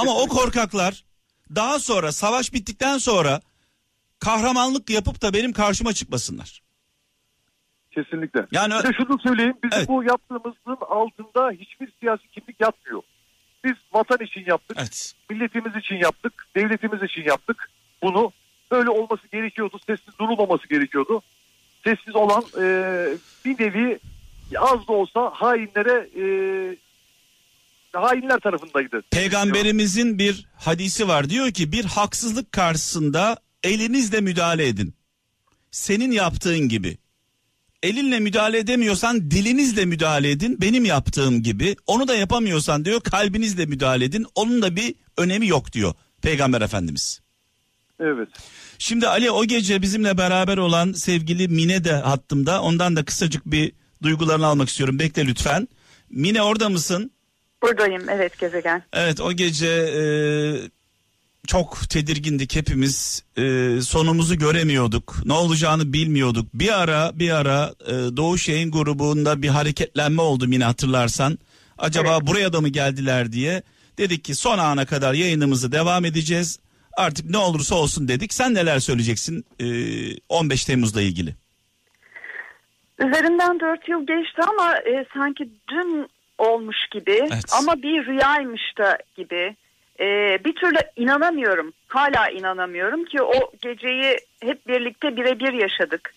Ama 0.00 0.14
o 0.22 0.26
korkaklar 0.28 1.04
daha 1.54 1.78
sonra 1.78 2.12
savaş 2.12 2.52
bittikten 2.52 2.98
sonra 2.98 3.40
kahramanlık 4.18 4.90
yapıp 4.90 5.22
da 5.22 5.32
benim 5.32 5.52
karşıma 5.52 5.92
çıkmasınlar. 5.92 6.62
Kesinlikle. 7.90 8.46
Yani 8.52 8.74
Bir 8.74 8.88
de 8.88 8.92
şunu 8.96 9.18
söyleyeyim. 9.18 9.56
Bizim 9.64 9.78
Evet. 9.78 9.88
bu 9.88 10.04
yaptığımızın 10.04 10.76
altında 10.88 11.50
hiçbir 11.50 11.92
siyasi 12.00 12.28
kimlik 12.28 12.60
yatmıyor. 12.60 13.02
Biz 13.64 13.74
vatan 13.92 14.18
için 14.26 14.44
yaptık. 14.46 14.76
evet. 14.80 15.14
Milletimiz 15.30 15.76
için 15.76 15.96
yaptık. 15.96 16.46
Devletimiz 16.56 17.02
için 17.02 17.22
yaptık. 17.22 17.70
Bunu 18.02 18.32
böyle 18.70 18.90
olması 18.90 19.26
gerekiyordu. 19.32 19.78
Sessiz 19.86 20.18
durulmaması 20.18 20.68
gerekiyordu. 20.68 21.22
Sessiz 21.84 22.16
olan 22.16 22.44
e, 22.60 22.64
bir 23.44 23.60
nevi 23.64 23.98
az 24.58 24.88
da 24.88 24.92
olsa 24.92 25.30
hainlere 25.34 26.08
e, 26.20 26.24
hainler 27.96 28.40
tarafındaydı. 28.40 29.02
Peygamberimizin 29.10 30.18
bir 30.18 30.48
hadisi 30.56 31.08
var 31.08 31.30
diyor 31.30 31.50
ki 31.50 31.72
bir 31.72 31.84
haksızlık 31.84 32.52
karşısında 32.52 33.36
elinizle 33.62 34.20
müdahale 34.20 34.68
edin. 34.68 34.94
Senin 35.70 36.10
yaptığın 36.10 36.68
gibi. 36.68 36.98
Elinle 37.82 38.20
müdahale 38.20 38.58
edemiyorsan 38.58 39.30
dilinizle 39.30 39.84
müdahale 39.84 40.30
edin 40.30 40.60
benim 40.60 40.84
yaptığım 40.84 41.42
gibi. 41.42 41.76
Onu 41.86 42.08
da 42.08 42.14
yapamıyorsan 42.14 42.84
diyor 42.84 43.00
kalbinizle 43.00 43.66
müdahale 43.66 44.04
edin. 44.04 44.26
Onun 44.34 44.62
da 44.62 44.76
bir 44.76 44.94
önemi 45.16 45.46
yok 45.46 45.72
diyor 45.72 45.94
Peygamber 46.22 46.60
Efendimiz. 46.60 47.20
Evet. 48.00 48.28
Şimdi 48.78 49.08
Ali 49.08 49.30
o 49.30 49.44
gece 49.44 49.82
bizimle 49.82 50.18
beraber 50.18 50.58
olan 50.58 50.92
sevgili 50.92 51.48
Mine 51.48 51.84
de 51.84 51.92
hattımda. 51.92 52.62
Ondan 52.62 52.96
da 52.96 53.04
kısacık 53.04 53.46
bir 53.46 53.72
duygularını 54.02 54.46
almak 54.46 54.68
istiyorum. 54.68 54.98
Bekle 54.98 55.26
lütfen. 55.26 55.68
Mine 56.10 56.42
orada 56.42 56.68
mısın? 56.68 57.10
Buradayım 57.66 58.02
evet 58.10 58.38
gezegen. 58.38 58.82
Evet 58.92 59.20
o 59.20 59.32
gece 59.32 59.68
e, 59.68 60.04
çok 61.46 61.90
tedirgindik 61.90 62.56
hepimiz. 62.56 63.24
E, 63.36 63.42
sonumuzu 63.80 64.38
göremiyorduk. 64.38 65.16
Ne 65.24 65.32
olacağını 65.32 65.92
bilmiyorduk. 65.92 66.46
Bir 66.54 66.82
ara 66.82 67.10
bir 67.18 67.30
ara 67.30 67.74
e, 67.86 67.92
Doğu 68.16 68.38
Şeyin 68.38 68.70
grubunda 68.70 69.42
bir 69.42 69.48
hareketlenme 69.48 70.22
oldu 70.22 70.46
yine 70.48 70.64
hatırlarsan. 70.64 71.38
Acaba 71.78 72.12
Evet. 72.12 72.26
buraya 72.26 72.52
da 72.52 72.60
mı 72.60 72.68
geldiler 72.68 73.32
diye. 73.32 73.62
Dedik 73.98 74.24
ki 74.24 74.34
son 74.34 74.58
ana 74.58 74.86
kadar 74.86 75.14
yayınımızı 75.14 75.72
devam 75.72 76.04
edeceğiz. 76.04 76.58
Artık 76.96 77.30
ne 77.30 77.38
olursa 77.38 77.74
olsun 77.74 78.08
dedik. 78.08 78.34
Sen 78.34 78.54
neler 78.54 78.78
söyleyeceksin 78.78 79.44
e, 79.60 79.66
15 80.28 80.64
Temmuz'la 80.64 81.02
ilgili? 81.02 81.34
Üzerinden 82.98 83.60
dört 83.60 83.88
yıl 83.88 84.00
geçti 84.06 84.42
ama 84.48 84.76
e, 84.76 85.06
sanki 85.14 85.48
dün 85.70 86.08
olmuş 86.38 86.76
gibi 86.90 87.18
Evet. 87.20 87.44
ama 87.60 87.82
bir 87.82 88.06
rüyaymış 88.06 88.78
da 88.78 88.98
gibi. 89.16 89.56
E, 90.00 90.04
bir 90.44 90.54
türlü 90.54 90.78
inanamıyorum. 90.96 91.72
Hala 91.88 92.28
inanamıyorum 92.28 93.04
ki 93.04 93.22
o 93.22 93.52
geceyi 93.62 94.16
hep 94.42 94.68
birlikte 94.68 95.16
birebir 95.16 95.52
yaşadık. 95.52 96.14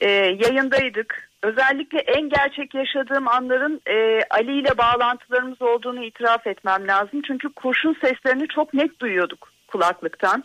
E, 0.00 0.08
yayındaydık. 0.10 1.30
Özellikle 1.42 1.98
en 1.98 2.28
gerçek 2.28 2.74
yaşadığım 2.74 3.28
anların 3.28 3.80
e, 3.86 4.20
Ali 4.30 4.60
ile 4.60 4.78
bağlantılarımız 4.78 5.62
olduğunu 5.62 6.04
itiraf 6.04 6.46
etmem 6.46 6.88
lazım. 6.88 7.22
Çünkü 7.26 7.48
kurşun 7.48 7.96
seslerini 8.00 8.48
çok 8.48 8.74
net 8.74 9.00
duyuyorduk 9.00 9.52
kulaklıktan. 9.68 10.44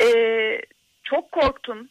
E, 0.00 0.06
çok 1.04 1.32
korktum. 1.32 1.88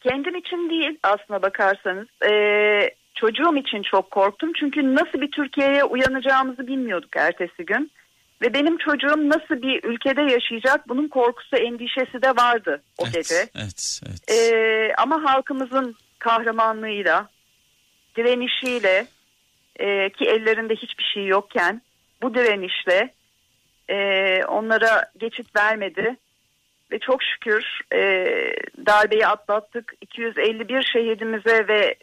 Kendim 0.00 0.36
için 0.36 0.70
değil 0.70 0.98
aslına 1.02 1.42
bakarsanız. 1.42 2.08
Ee, 2.30 2.90
çocuğum 3.14 3.56
için 3.56 3.82
çok 3.82 4.10
korktum. 4.10 4.52
Çünkü 4.60 4.94
nasıl 4.94 5.20
bir 5.20 5.30
Türkiye'ye 5.30 5.84
uyanacağımızı 5.84 6.66
bilmiyorduk 6.66 7.16
ertesi 7.16 7.64
gün. 7.66 7.90
Ve 8.42 8.54
benim 8.54 8.78
çocuğum 8.78 9.28
nasıl 9.28 9.62
bir 9.62 9.84
ülkede 9.84 10.22
yaşayacak 10.22 10.88
bunun 10.88 11.08
korkusu 11.08 11.56
endişesi 11.56 12.22
de 12.22 12.30
vardı 12.30 12.82
o 12.98 13.04
evet, 13.04 13.14
gece. 13.14 13.34
Evet, 13.34 14.00
evet. 14.06 14.30
Ee, 14.30 14.92
ama 14.98 15.24
halkımızın 15.24 15.96
kahramanlığıyla, 16.18 17.28
direnişiyle 18.16 19.06
e, 19.76 20.10
ki 20.10 20.24
ellerinde 20.24 20.74
hiçbir 20.74 21.04
şey 21.14 21.26
yokken 21.26 21.82
bu 22.22 22.34
direnişle 22.34 23.14
e, 23.90 23.96
onlara 24.44 25.10
geçit 25.18 25.56
vermedi. 25.56 26.16
Ve 26.92 26.98
çok 26.98 27.22
şükür 27.22 27.80
e, 27.94 27.98
darbeyi 28.86 29.26
atlattık. 29.26 29.94
251 30.00 30.82
şehidimize 30.92 31.68
ve 31.68 31.94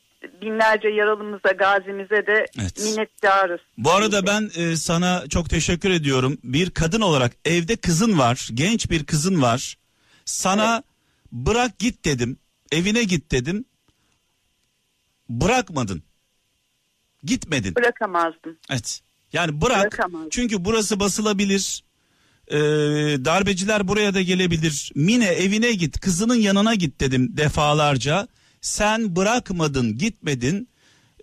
binlerce 0.42 0.88
yaralımıza, 0.88 1.52
gazimize 1.52 2.28
de 2.28 2.46
Evet. 2.62 2.80
minnettarız. 2.84 3.60
Bu 3.78 3.92
arada 3.92 4.28
ben 4.28 4.50
e, 4.56 4.76
sana 4.76 5.28
çok 5.28 5.50
teşekkür 5.50 5.90
ediyorum. 5.90 6.38
Bir 6.44 6.70
kadın 6.70 7.02
olarak 7.02 7.32
evde 7.46 7.76
kızın 7.76 8.20
var, 8.20 8.50
genç 8.54 8.90
bir 8.90 9.06
kızın 9.06 9.42
var. 9.42 9.78
Sana 10.26 10.84
bırak 11.32 11.80
git 11.80 12.06
dedim, 12.06 12.38
evine 12.72 13.04
git 13.04 13.32
dedim. 13.32 13.66
Bırakmadın. 15.30 16.04
Gitmedin. 17.24 17.76
Bırakamazdım. 17.76 18.58
Evet. 18.70 19.02
Yani 19.34 19.62
bırak. 19.62 20.00
Çünkü 20.32 20.66
burası 20.66 21.00
basılabilir. 21.00 21.84
Ee, 22.48 22.58
darbeciler 23.26 23.88
buraya 23.88 24.14
da 24.14 24.22
gelebilir. 24.22 24.92
Mine 24.96 25.26
evine 25.26 25.72
git, 25.74 26.00
kızının 26.00 26.36
yanına 26.36 26.76
git 26.76 27.00
dedim 27.00 27.38
defalarca. 27.38 28.28
Sen 28.62 29.16
bırakmadın, 29.16 29.98
gitmedin. 29.98 30.70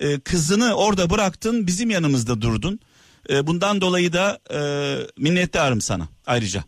Ee, 0.00 0.20
kızını 0.20 0.74
orada 0.74 1.10
bıraktın, 1.10 1.66
bizim 1.66 1.90
yanımızda 1.90 2.40
durdun. 2.40 2.80
Ee, 3.30 3.46
bundan 3.46 3.80
dolayı 3.80 4.12
da 4.12 4.38
e, 4.50 4.58
minnettarım 5.18 5.80
sana 5.80 6.08
ayrıca. 6.26 6.60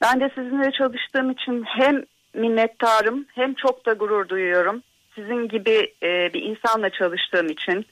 Ben 0.00 0.20
de 0.20 0.30
sizinle 0.34 0.72
çalıştığım 0.72 1.30
için 1.30 1.64
hem 1.66 2.02
minnettarım 2.34 3.26
hem 3.34 3.54
çok 3.54 3.86
da 3.86 3.92
gurur 3.92 4.28
duyuyorum. 4.28 4.82
Sizin 5.14 5.48
gibi 5.48 5.94
e, 6.02 6.34
bir 6.34 6.42
insanla 6.42 6.90
çalıştığım 6.90 7.50
için. 7.50 7.86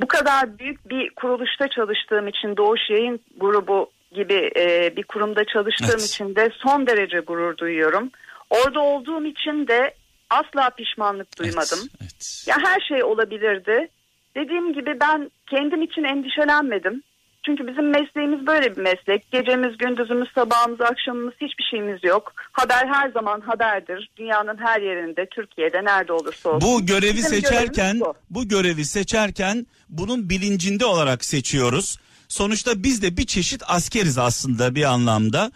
Bu 0.00 0.06
kadar 0.06 0.58
büyük 0.58 0.90
bir 0.90 1.10
kuruluşta 1.10 1.68
çalıştığım 1.68 2.28
için 2.28 2.56
Doğuş 2.56 2.80
Yayın 2.90 3.20
Grubu 3.36 3.90
gibi 4.12 4.50
e, 4.56 4.96
bir 4.96 5.02
kurumda 5.02 5.44
çalıştığım 5.44 5.90
Evet. 5.90 6.04
için 6.04 6.36
de 6.36 6.50
son 6.56 6.86
derece 6.86 7.20
gurur 7.20 7.56
duyuyorum. 7.56 8.10
Orada 8.50 8.80
olduğum 8.80 9.26
için 9.26 9.66
de 9.68 9.94
asla 10.30 10.70
pişmanlık 10.70 11.38
duymadım. 11.38 11.78
Evet, 11.80 11.90
evet. 12.02 12.44
Ya 12.46 12.56
her 12.64 12.80
şey 12.88 13.04
olabilirdi. 13.04 13.88
Dediğim 14.36 14.72
gibi 14.74 15.00
ben 15.00 15.30
kendim 15.50 15.82
için 15.82 16.04
endişelenmedim. 16.04 17.02
Çünkü 17.46 17.66
bizim 17.66 17.90
mesleğimiz 17.90 18.46
böyle 18.46 18.76
bir 18.76 18.82
meslek. 18.82 19.32
Gecemiz, 19.32 19.78
gündüzümüz, 19.78 20.28
sabahımız, 20.34 20.80
akşamımız 20.80 21.34
hiçbir 21.34 21.64
şeyimiz 21.70 22.04
yok. 22.04 22.32
Haber 22.52 22.86
her 22.86 23.10
zaman 23.10 23.40
haberdir. 23.40 24.10
Dünyanın 24.16 24.58
her 24.58 24.80
yerinde, 24.80 25.26
Türkiye'de 25.26 25.84
nerede 25.84 26.12
olursa 26.12 26.48
olsun. 26.48 26.60
Bu 26.60 26.86
görevi 26.86 27.14
Bizim 27.16 27.30
seçerken 27.30 28.00
bu. 28.00 28.14
bu 28.30 28.48
görevi 28.48 28.84
seçerken 28.84 29.66
bunun 29.88 30.30
bilincinde 30.30 30.84
olarak 30.84 31.24
seçiyoruz. 31.24 31.98
Sonuçta 32.28 32.82
biz 32.82 33.02
de 33.02 33.16
bir 33.16 33.26
çeşit 33.26 33.62
askeriz 33.66 34.18
aslında 34.18 34.74
bir 34.74 34.84
anlamda. 34.84 35.52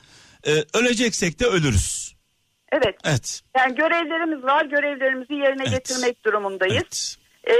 Ee, 0.46 0.50
öleceksek 0.74 1.40
de 1.40 1.46
ölürüz. 1.46 2.03
Evet. 2.74 2.96
Evet. 3.04 3.40
Yani 3.56 3.74
görevlerimiz 3.74 4.44
var. 4.44 4.64
Görevlerimizi 4.64 5.34
yerine 5.34 5.62
Evet. 5.68 5.70
getirmek 5.70 6.24
durumundayız. 6.24 6.74
Evet. 6.74 7.16
Ee, 7.46 7.54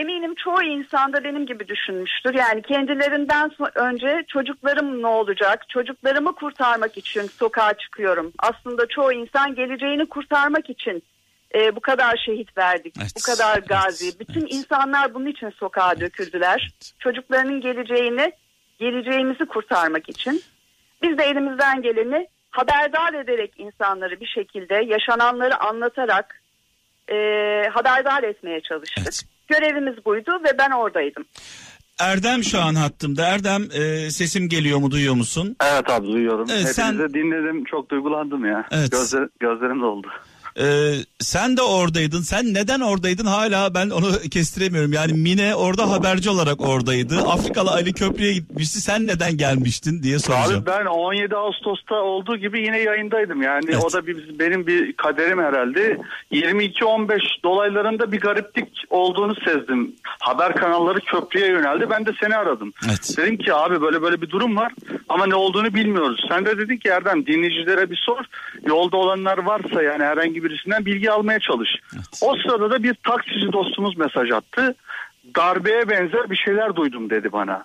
eminim 0.00 0.34
çoğu 0.44 0.62
insan 0.62 1.12
da 1.12 1.24
benim 1.24 1.46
gibi 1.46 1.68
düşünmüştür. 1.68 2.34
Yani 2.34 2.62
kendilerinden 2.62 3.50
önce 3.74 4.24
çocuklarım 4.28 5.02
ne 5.02 5.06
olacak? 5.06 5.68
Çocuklarımı 5.68 6.34
kurtarmak 6.34 6.96
için 6.98 7.22
sokağa 7.22 7.74
çıkıyorum. 7.74 8.32
Aslında 8.38 8.86
çoğu 8.88 9.12
insan 9.12 9.54
geleceğini 9.54 10.06
kurtarmak 10.06 10.70
için 10.70 11.02
e, 11.54 11.76
bu 11.76 11.80
kadar 11.80 12.22
şehit 12.26 12.58
verdik. 12.58 12.94
Evet, 13.00 13.12
Bu 13.16 13.22
kadar 13.32 13.58
evet, 13.58 13.68
gazi. 13.68 14.20
Bütün 14.20 14.40
evet. 14.40 14.52
insanlar 14.54 15.14
bunun 15.14 15.26
için 15.26 15.50
sokağa 15.50 16.00
döküldüler. 16.00 16.70
evet. 16.72 16.92
Çocuklarının 16.98 17.60
geleceğini, 17.60 18.32
geleceğimizi 18.78 19.44
kurtarmak 19.46 20.08
için. 20.08 20.42
Biz 21.02 21.18
de 21.18 21.24
elimizden 21.24 21.82
geleni 21.82 22.28
haberdar 22.58 23.14
ederek 23.14 23.52
insanları 23.58 24.20
bir 24.20 24.26
şekilde 24.26 24.74
yaşananları 24.74 25.60
anlatarak 25.60 26.42
e, 27.08 27.14
haberdar 27.72 28.22
etmeye 28.22 28.60
çalıştık. 28.60 28.98
Evet. 29.02 29.22
Görevimiz 29.48 30.04
buydu 30.04 30.40
ve 30.44 30.58
ben 30.58 30.70
oradaydım. 30.70 31.24
Erdem 32.00 32.42
şu 32.42 32.60
an 32.60 32.74
hattımda. 32.74 33.26
Erdem 33.26 33.62
e, 33.62 34.10
sesim 34.10 34.48
geliyor 34.48 34.78
mu 34.78 34.90
duyuyor 34.90 35.14
musun? 35.14 35.56
Evet 35.64 35.90
abi 35.90 36.06
duyuyorum. 36.06 36.46
Evet, 36.50 36.58
Hepinizi 36.60 36.74
sen- 36.74 37.14
dinledim 37.14 37.64
çok 37.64 37.90
duygulandım 37.90 38.44
ya. 38.44 38.66
Evet. 38.70 38.90
Gözler, 38.92 39.28
gözlerim 39.40 39.80
doldu. 39.82 40.08
Ee, 40.60 40.94
sen 41.20 41.56
de 41.56 41.62
oradaydın. 41.62 42.20
Sen 42.20 42.54
neden 42.54 42.80
oradaydın 42.80 43.26
hala 43.26 43.74
ben 43.74 43.90
onu 43.90 44.06
kestiremiyorum. 44.30 44.92
Yani 44.92 45.12
Mine 45.12 45.54
orada 45.54 45.90
haberci 45.90 46.30
olarak 46.30 46.60
oradaydı. 46.60 47.18
Afrikalı 47.18 47.70
Ali 47.70 47.92
Köprü'ye 47.92 48.32
gitmişti. 48.32 48.80
Sen 48.80 49.06
neden 49.06 49.36
gelmiştin 49.36 50.02
diye 50.02 50.18
soracağım. 50.18 50.62
Abi 50.62 50.66
ben 50.66 50.86
17 50.86 51.36
Ağustos'ta 51.36 51.94
olduğu 51.94 52.36
gibi 52.36 52.60
yine 52.60 52.78
yayındaydım. 52.80 53.42
Yani 53.42 53.64
Evet. 53.68 53.84
o 53.84 53.92
da 53.92 54.06
bir, 54.06 54.38
benim 54.38 54.66
bir 54.66 54.92
kaderim 54.92 55.38
herhalde. 55.38 55.98
22-15 56.32 57.20
dolaylarında 57.44 58.12
bir 58.12 58.20
gariplik 58.20 58.68
olduğunu 58.90 59.34
sezdim. 59.34 59.94
Haber 60.02 60.54
kanalları 60.56 61.00
köprüye 61.00 61.46
yöneldi. 61.48 61.86
Ben 61.90 62.06
de 62.06 62.10
seni 62.20 62.36
aradım. 62.36 62.72
Evet. 62.88 63.14
Dedim 63.16 63.36
ki 63.36 63.54
abi 63.54 63.80
böyle 63.80 64.02
böyle 64.02 64.22
bir 64.22 64.30
durum 64.30 64.56
var 64.56 64.72
ama 65.08 65.26
ne 65.26 65.34
olduğunu 65.34 65.74
bilmiyoruz. 65.74 66.26
Sen 66.28 66.46
de 66.46 66.58
dedin 66.58 66.76
ki 66.76 66.88
Erdem 66.88 67.26
dinleyicilere 67.26 67.90
bir 67.90 68.02
sor. 68.06 68.24
Yolda 68.66 68.96
olanlar 68.96 69.38
varsa 69.38 69.82
yani 69.82 70.04
herhangi 70.04 70.44
birisinden 70.46 70.86
bilgi 70.86 71.10
almaya 71.10 71.40
çalış. 71.40 71.70
O 72.20 72.36
sırada 72.36 72.70
da 72.70 72.82
bir 72.82 72.94
taksici 72.94 73.52
dostumuz 73.52 73.96
mesaj 73.96 74.30
attı. 74.30 74.74
Darbeye 75.36 75.88
benzer 75.88 76.30
bir 76.30 76.36
şeyler 76.36 76.76
duydum 76.76 77.10
dedi 77.10 77.32
bana. 77.32 77.64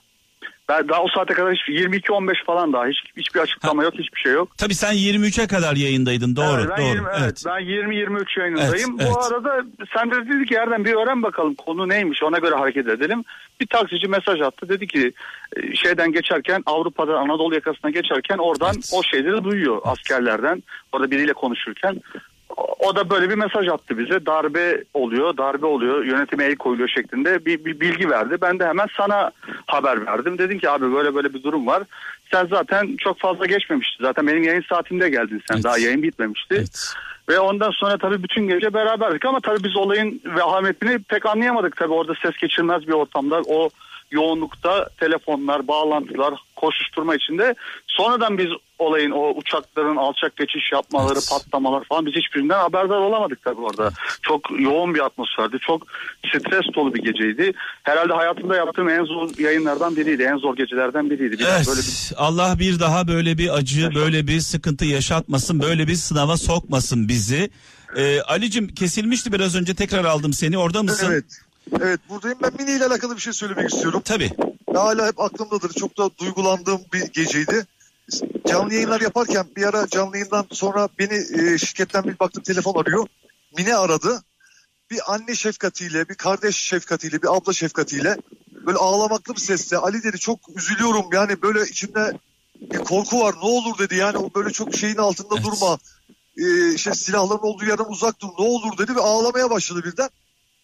Ben 0.69 0.89
daha 0.89 1.03
o 1.03 1.07
saate 1.07 1.33
kadar 1.33 1.53
hiç 1.53 1.61
22-15 1.69 2.45
falan 2.45 2.73
daha 2.73 2.88
hiç 2.88 2.97
hiçbir 3.17 3.39
açıklama 3.39 3.83
yok 3.83 3.93
hiçbir 3.93 4.19
şey 4.19 4.31
yok. 4.33 4.57
Tabii 4.57 4.75
sen 4.75 4.93
23'e 4.93 5.47
kadar 5.47 5.75
yayındaydın. 5.75 6.35
Doğru, 6.35 6.61
Evet, 6.61 6.69
ben 6.77 6.83
doğru. 6.85 6.95
20, 6.95 7.07
evet. 7.11 7.19
evet. 7.21 7.43
ben 7.45 7.61
20-23 7.61 8.39
yayınındayım. 8.39 8.71
Evet, 8.73 8.88
Bu 9.00 9.03
evet. 9.03 9.31
arada 9.31 9.65
sen 9.97 10.11
de 10.11 10.15
dedi 10.15 10.45
ki 10.45 10.53
yerden 10.53 10.85
bir 10.85 10.93
öğren 10.93 11.23
bakalım 11.23 11.55
konu 11.55 11.89
neymiş 11.89 12.23
ona 12.23 12.38
göre 12.38 12.55
hareket 12.55 12.88
edelim. 12.88 13.23
Bir 13.59 13.67
taksici 13.67 14.07
mesaj 14.07 14.41
attı 14.41 14.69
dedi 14.69 14.88
ki 14.88 15.13
e, 15.55 15.75
şeyden 15.75 16.11
geçerken 16.11 16.63
Avrupa'da 16.65 17.17
Anadolu 17.17 17.55
yakasına 17.55 17.91
geçerken 17.91 18.38
oradan 18.38 18.73
Evet. 18.75 18.91
o 18.93 19.03
şeyleri 19.03 19.43
duyuyor 19.43 19.81
askerlerden. 19.83 20.63
Orada 20.91 21.11
biriyle 21.11 21.33
konuşurken 21.33 22.01
o- 22.81 22.95
da 22.95 23.09
böyle 23.09 23.29
bir 23.29 23.35
mesaj 23.35 23.67
attı 23.67 23.97
bize. 23.97 24.25
Darbe 24.25 24.83
oluyor, 24.93 25.38
darbe 25.38 25.65
oluyor, 25.65 26.05
yönetime 26.05 26.45
el 26.45 26.55
koyuluyor 26.55 26.89
şeklinde 26.89 27.45
bir, 27.45 27.65
bir 27.65 27.79
bilgi 27.79 28.09
verdi. 28.09 28.38
Ben 28.41 28.59
de 28.59 28.67
hemen 28.67 28.88
sana 28.97 29.31
haber 29.65 30.05
verdim. 30.05 30.38
Dedim 30.38 30.59
ki 30.59 30.69
abi 30.69 30.93
böyle 30.93 31.15
böyle 31.15 31.33
bir 31.33 31.43
durum 31.43 31.67
var. 31.67 31.83
Sen 32.31 32.47
zaten 32.47 32.95
çok 32.97 33.19
fazla 33.19 33.45
geçmemişti. 33.45 34.03
Zaten 34.03 34.27
benim 34.27 34.43
yayın 34.43 34.63
saatimde 34.69 35.09
geldin 35.09 35.41
sen. 35.47 35.55
Evet. 35.55 35.63
Daha 35.63 35.77
yayın 35.77 36.03
bitmemişti. 36.03 36.55
Evet. 36.57 36.93
Ve 37.29 37.39
ondan 37.39 37.71
sonra 37.71 37.97
tabii 37.97 38.23
bütün 38.23 38.47
gece 38.47 38.73
beraberdik 38.73 39.25
ama 39.25 39.39
tabii 39.39 39.63
biz 39.63 39.77
olayın 39.77 40.21
vehametini 40.25 41.00
pek 41.00 41.25
anlayamadık. 41.25 41.77
Tabii 41.77 41.93
orada 41.93 42.13
ses 42.21 42.38
geçirmez 42.41 42.88
bir 42.88 42.93
ortamda 42.93 43.41
o 43.47 43.69
yoğunlukta 44.11 44.89
telefonlar, 44.99 45.67
bağlantılar, 45.67 46.33
koşuşturma 46.55 47.15
içinde. 47.15 47.55
Sonradan 47.87 48.37
biz 48.37 48.47
olayın 48.79 49.11
o 49.11 49.29
uçakların 49.35 49.95
alçak 49.95 50.35
geçiş 50.35 50.71
yapmaları, 50.71 51.13
Evet. 51.13 51.27
patlamalar 51.31 51.83
falan 51.83 52.05
biz 52.05 52.13
hiçbirinden 52.15 52.59
haberdar 52.59 52.97
olamadık 52.97 53.43
tabii 53.43 53.61
orada. 53.61 53.91
Çok 54.21 54.41
yoğun 54.59 54.95
bir 54.95 54.99
atmosferdi. 54.99 55.57
Çok 55.59 55.87
stres 56.27 56.75
dolu 56.75 56.93
bir 56.93 57.03
geceydi. 57.03 57.53
Herhalde 57.83 58.13
hayatımda 58.13 58.55
yaptığım 58.55 58.89
en 58.89 59.03
zor 59.05 59.29
yayınlardan 59.39 59.95
biriydi. 59.95 60.23
En 60.23 60.37
zor 60.37 60.55
gecelerden 60.55 61.09
biriydi. 61.09 61.39
Bir 61.39 61.45
Evet. 61.45 61.67
böyle 61.67 61.81
bir 61.81 62.11
Allah 62.17 62.55
bir 62.59 62.79
daha 62.79 63.07
böyle 63.07 63.37
bir 63.37 63.57
acı, 63.57 63.95
böyle 63.95 64.27
bir 64.27 64.39
sıkıntı 64.39 64.85
yaşatmasın, 64.85 65.61
böyle 65.61 65.87
bir 65.87 65.95
sınava 65.95 66.37
sokmasın 66.37 67.07
bizi. 67.07 67.49
Ee, 67.97 68.21
Alicim 68.21 68.67
kesilmişti 68.67 69.33
biraz 69.33 69.55
önce 69.55 69.75
tekrar 69.75 70.05
aldım 70.05 70.33
seni. 70.33 70.57
Orada 70.57 70.83
mısın? 70.83 71.07
Evet. 71.11 71.25
Evet 71.79 71.99
buradayım. 72.09 72.37
Ben 72.43 72.51
Mini 72.59 72.71
ile 72.77 72.85
alakalı 72.85 73.15
bir 73.15 73.21
şey 73.21 73.33
söylemek 73.33 73.73
istiyorum. 73.73 74.01
Tabii. 74.05 74.31
Ve 74.73 74.77
hala 74.77 75.07
hep 75.07 75.19
aklımdadır. 75.19 75.73
Çok 75.73 75.97
da 75.97 76.09
duygulandığım 76.17 76.81
bir 76.93 77.01
geceydi. 77.01 77.65
Canlı 78.47 78.73
yayınlar 78.73 79.01
yaparken 79.01 79.45
bir 79.55 79.63
ara 79.63 79.87
canlı 79.87 80.17
yayından 80.17 80.45
sonra 80.51 80.89
beni 80.99 81.13
e, 81.13 81.57
şirketten 81.57 82.03
bir 82.03 82.19
baktım 82.19 82.43
telefon 82.43 82.81
arıyor. 82.81 83.07
Mine 83.57 83.75
aradı. 83.75 84.23
Bir 84.91 85.13
anne 85.13 85.35
şefkatiyle, 85.35 86.09
bir 86.09 86.15
kardeş 86.15 86.55
şefkatiyle, 86.55 87.21
bir 87.21 87.35
abla 87.35 87.53
şefkatiyle 87.53 88.17
böyle 88.65 88.77
ağlamaklı 88.77 89.35
bir 89.35 89.39
sesle 89.39 89.77
Ali 89.77 90.03
dedi 90.03 90.19
çok 90.19 90.39
üzülüyorum 90.55 91.05
yani 91.13 91.41
böyle 91.41 91.69
içimde 91.69 92.19
bir 92.61 92.77
korku 92.77 93.19
var 93.19 93.35
ne 93.35 93.47
olur 93.49 93.77
dedi 93.77 93.95
yani 93.95 94.17
o 94.17 94.29
böyle 94.35 94.49
çok 94.49 94.75
şeyin 94.75 94.97
altında 94.97 95.35
Evet. 95.35 95.45
durma. 95.45 95.77
Ee, 96.37 96.73
işte 96.73 96.93
silahların 96.93 97.41
olduğu 97.41 97.65
yerden 97.65 97.85
uzak 97.89 98.21
dur 98.21 98.27
ne 98.39 98.45
olur 98.45 98.77
dedi 98.77 98.95
ve 98.95 99.01
ağlamaya 99.01 99.49
başladı 99.49 99.83
birden. 99.85 100.09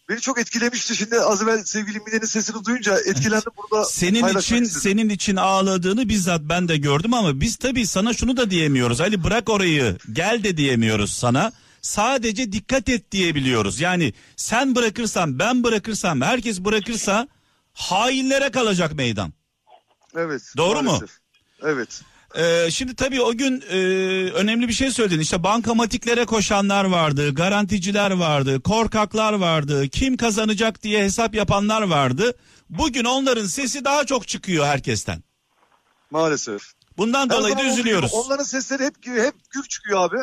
Beni 0.10 0.20
çok 0.20 0.40
etkilemişti 0.40 0.96
şimdi 0.96 1.20
az 1.20 1.42
evvel 1.42 1.64
sevgili 1.64 2.00
Mine'nin 2.00 2.26
sesini 2.26 2.66
duyunca 2.66 2.98
etkilendim 3.00 3.52
burada. 3.58 3.86
Senin 3.86 4.28
için 4.28 4.62
istedim. 4.62 4.82
senin 4.82 5.10
için 5.10 5.36
ağladığını 5.36 6.10
bizzat 6.10 6.42
ben 6.42 6.68
de 6.68 6.78
gördüm 6.78 7.14
ama 7.14 7.42
biz 7.42 7.56
tabii 7.56 7.88
sana 7.88 8.14
şunu 8.14 8.38
da 8.38 8.52
diyemiyoruz. 8.52 9.02
Ali 9.02 9.24
bırak 9.24 9.50
orayı 9.50 9.98
gel 10.12 10.44
de 10.44 10.58
diyemiyoruz 10.58 11.14
sana. 11.14 11.52
Sadece 11.82 12.52
dikkat 12.52 12.90
et 12.90 13.12
diyebiliyoruz. 13.12 13.80
Yani 13.80 14.14
sen 14.36 14.76
bırakırsan 14.76 15.40
ben 15.40 15.64
bırakırsam 15.64 16.22
herkes 16.22 16.60
bırakırsa 16.60 17.28
hainlere 17.74 18.52
kalacak 18.52 18.94
meydan. 18.94 19.34
Evet. 20.16 20.42
Doğru 20.58 20.84
mu? 20.84 20.84
maalesef. 20.84 21.18
Evet. 21.64 22.02
Ee, 22.36 22.72
şimdi 22.72 22.96
tabii 22.96 23.22
o 23.22 23.34
gün 23.34 23.64
e, 23.70 23.76
önemli 24.32 24.68
bir 24.68 24.74
şey 24.74 24.92
söyledin. 24.92 25.20
İşte 25.20 25.44
bankamatiklere 25.44 26.26
koşanlar 26.26 26.86
vardı, 26.86 27.34
garanticiler 27.34 28.12
vardı, 28.12 28.62
korkaklar 28.62 29.34
vardı, 29.34 29.90
kim 29.90 30.18
kazanacak 30.18 30.84
diye 30.84 31.04
hesap 31.04 31.36
yapanlar 31.36 31.82
vardı. 31.82 32.34
Bugün 32.70 33.04
onların 33.06 33.46
sesi 33.46 33.86
daha 33.86 34.06
çok 34.06 34.28
çıkıyor 34.28 34.66
herkesten. 34.66 35.24
Maalesef. 36.12 36.62
Bundan 36.98 37.30
Her 37.30 37.38
dolayı 37.38 37.58
da 37.58 37.64
üzülüyoruz. 37.64 38.14
Onların 38.14 38.44
sesleri 38.44 38.86
hep 38.86 38.96
hep 39.06 39.36
gür 39.52 39.64
çıkıyor 39.64 40.00
abi. 40.00 40.18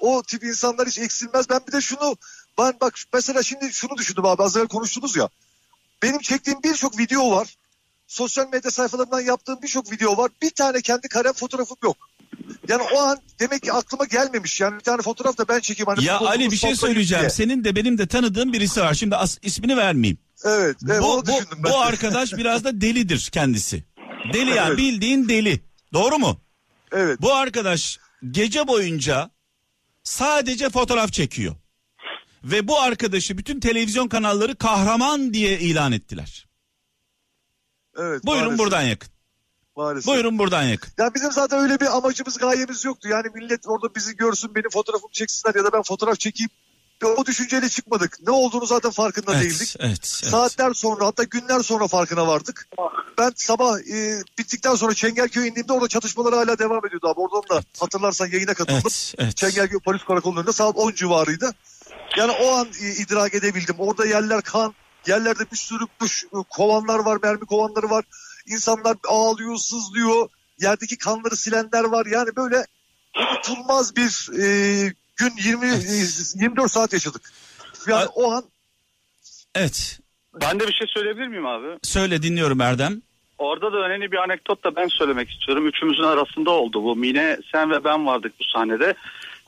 O 0.00 0.22
tip 0.22 0.44
insanlar 0.44 0.88
hiç 0.88 0.98
eksilmez. 0.98 1.50
Ben 1.50 1.60
bir 1.68 1.72
de 1.72 1.80
şunu 1.80 2.16
ben 2.58 2.74
bak 2.80 2.94
mesela 3.14 3.42
şimdi 3.42 3.72
şunu 3.72 3.96
düşündüm 3.96 4.24
abi 4.24 4.42
az 4.42 4.56
evvel 4.56 4.68
konuştunuz 4.68 5.16
ya. 5.16 5.28
Benim 6.02 6.18
çektiğim 6.18 6.62
birçok 6.64 6.98
video 6.98 7.30
var. 7.30 7.57
Sosyal 8.08 8.48
medya 8.52 8.70
sayfalarından 8.70 9.20
yaptığım 9.20 9.62
birçok 9.62 9.92
video 9.92 10.16
var. 10.16 10.30
Bir 10.42 10.50
tane 10.50 10.80
kendi 10.82 11.08
karem 11.08 11.32
fotoğrafım 11.32 11.76
yok. 11.82 11.96
Yani 12.68 12.82
o 12.94 12.98
an 13.00 13.18
demek 13.40 13.62
ki 13.62 13.72
aklıma 13.72 14.04
gelmemiş. 14.04 14.60
Yani 14.60 14.74
bir 14.78 14.84
tane 14.84 15.02
fotoğraf 15.02 15.38
da 15.38 15.48
ben 15.48 15.60
çekeyim. 15.60 15.86
Hani 15.86 16.04
Ya 16.04 16.18
Ali 16.18 16.50
bir 16.50 16.56
şey 16.56 16.76
söyleyeceğim. 16.76 17.20
diye. 17.22 17.30
Senin 17.30 17.64
de 17.64 17.76
benim 17.76 17.98
de 17.98 18.06
tanıdığım 18.06 18.52
birisi 18.52 18.80
var. 18.80 18.94
Şimdi 18.94 19.16
as- 19.16 19.38
ismini 19.42 19.76
vermeyeyim. 19.76 20.18
Evet. 20.44 20.76
evet 20.90 21.02
bu, 21.02 21.22
bu, 21.26 21.62
bu 21.64 21.78
arkadaş 21.78 22.32
biraz 22.32 22.64
da 22.64 22.80
delidir 22.80 23.28
kendisi. 23.32 23.84
Deli 24.34 24.50
yani 24.50 24.68
Evet. 24.68 24.78
bildiğin 24.78 25.28
deli. 25.28 25.60
Doğru 25.92 26.18
mu? 26.18 26.40
Evet. 26.92 27.22
Bu 27.22 27.34
arkadaş 27.34 27.98
gece 28.30 28.68
boyunca 28.68 29.30
sadece 30.04 30.70
fotoğraf 30.70 31.12
çekiyor. 31.12 31.54
Ve 32.44 32.68
bu 32.68 32.80
arkadaşı 32.80 33.38
bütün 33.38 33.60
televizyon 33.60 34.08
kanalları 34.08 34.56
kahraman 34.56 35.34
diye 35.34 35.58
ilan 35.60 35.92
ettiler. 35.92 36.47
Evet 37.98 38.26
Buyurun 38.26 38.44
maalesef, 38.44 38.58
buradan 38.58 38.82
yakın. 38.82 39.08
Maalesef. 39.76 40.06
Buyurun 40.06 40.38
buradan 40.38 40.62
yakın. 40.62 40.92
Ya 40.98 41.14
bizim 41.14 41.32
zaten 41.32 41.58
öyle 41.58 41.80
bir 41.80 41.96
amacımız 41.96 42.38
gayemiz 42.38 42.84
yoktu. 42.84 43.08
Yani 43.08 43.26
millet 43.34 43.60
orada 43.66 43.94
bizi 43.94 44.16
görsün 44.16 44.54
benim 44.54 44.70
fotoğrafımı 44.70 45.12
çeksinler 45.12 45.54
ya 45.54 45.64
da 45.64 45.72
ben 45.72 45.82
fotoğraf 45.82 46.18
çekeyim. 46.18 46.50
Ve 47.02 47.06
o 47.06 47.26
düşünceyle 47.26 47.68
çıkmadık. 47.68 48.18
Ne 48.26 48.30
olduğunu 48.30 48.66
zaten 48.66 48.90
farkında 48.90 49.40
değildik. 49.40 49.76
Evet, 49.80 49.90
evet, 49.90 50.20
evet. 50.22 50.30
Saatler 50.30 50.74
sonra 50.74 51.06
hatta 51.06 51.22
günler 51.22 51.60
sonra 51.60 51.88
farkına 51.88 52.26
vardık. 52.26 52.68
Ben 53.18 53.32
sabah 53.36 53.78
e, 53.80 54.22
bittikten 54.38 54.74
sonra 54.74 54.94
Çengelköy'e 54.94 55.48
indiğimde 55.48 55.72
orada 55.72 55.88
çatışmalar 55.88 56.34
hala 56.34 56.58
devam 56.58 56.86
ediyordu 56.86 57.08
abi. 57.08 57.20
Oradan 57.20 57.56
da 57.56 57.62
hatırlarsan 57.78 58.26
yayına 58.26 58.54
katıldım. 58.54 58.80
Evet, 58.84 59.14
evet. 59.18 59.36
Çengelköy 59.36 59.78
polis 59.78 60.04
karakolunun 60.04 60.40
önünde 60.40 60.52
saat 60.52 60.76
10 60.76 60.92
civarıydı. 60.92 61.54
Yani 62.16 62.32
o 62.32 62.52
an 62.54 62.68
e, 62.82 62.90
idrak 62.90 63.34
edebildim. 63.34 63.76
Orada 63.78 64.06
yerler 64.06 64.42
kan, 64.42 64.74
yerlerde 65.08 65.44
bir 65.52 65.56
sürü 65.56 65.84
kuş, 66.00 66.24
e, 66.24 66.36
kovanlar 66.50 66.98
var, 66.98 67.18
mermi 67.22 67.46
kovanları 67.46 67.90
var. 67.90 68.04
İnsanlar 68.46 68.96
ağlıyor, 69.08 69.56
sızlıyor. 69.56 70.28
Yerdeki 70.60 70.98
kanları 70.98 71.36
silenler 71.36 71.84
var. 71.84 72.06
Yani 72.06 72.36
böyle 72.36 72.66
unutulmaz 73.16 73.96
bir 73.96 74.28
e, 74.42 74.92
gün 75.16 75.32
20 75.38 75.66
e, 75.66 75.70
24 76.34 76.70
saat 76.70 76.92
yaşadık. 76.92 77.32
Yani 77.86 78.04
A- 78.04 78.08
o 78.08 78.32
an 78.32 78.44
Evet. 79.54 80.00
Ben 80.40 80.60
de 80.60 80.68
bir 80.68 80.72
şey 80.72 80.86
söyleyebilir 80.86 81.28
miyim 81.28 81.46
abi? 81.46 81.66
Söyle 81.82 82.22
dinliyorum 82.22 82.60
Erdem. 82.60 83.02
Orada 83.38 83.72
da 83.72 83.76
önemli 83.76 84.12
bir 84.12 84.16
anekdot 84.16 84.64
da 84.64 84.76
ben 84.76 84.88
söylemek 84.88 85.30
istiyorum. 85.30 85.66
Üçümüzün 85.66 86.02
arasında 86.02 86.50
oldu 86.50 86.82
bu. 86.84 86.96
Mine, 86.96 87.38
sen 87.52 87.70
ve 87.70 87.84
ben 87.84 88.06
vardık 88.06 88.32
bu 88.40 88.44
sahnede. 88.44 88.94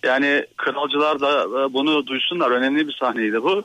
Yani 0.03 0.47
kralcılar 0.57 1.21
da 1.21 1.43
e, 1.43 1.73
bunu 1.73 2.07
duysunlar. 2.07 2.51
Önemli 2.51 2.89
bir 2.89 2.93
sahneydi 3.01 3.43
bu. 3.43 3.63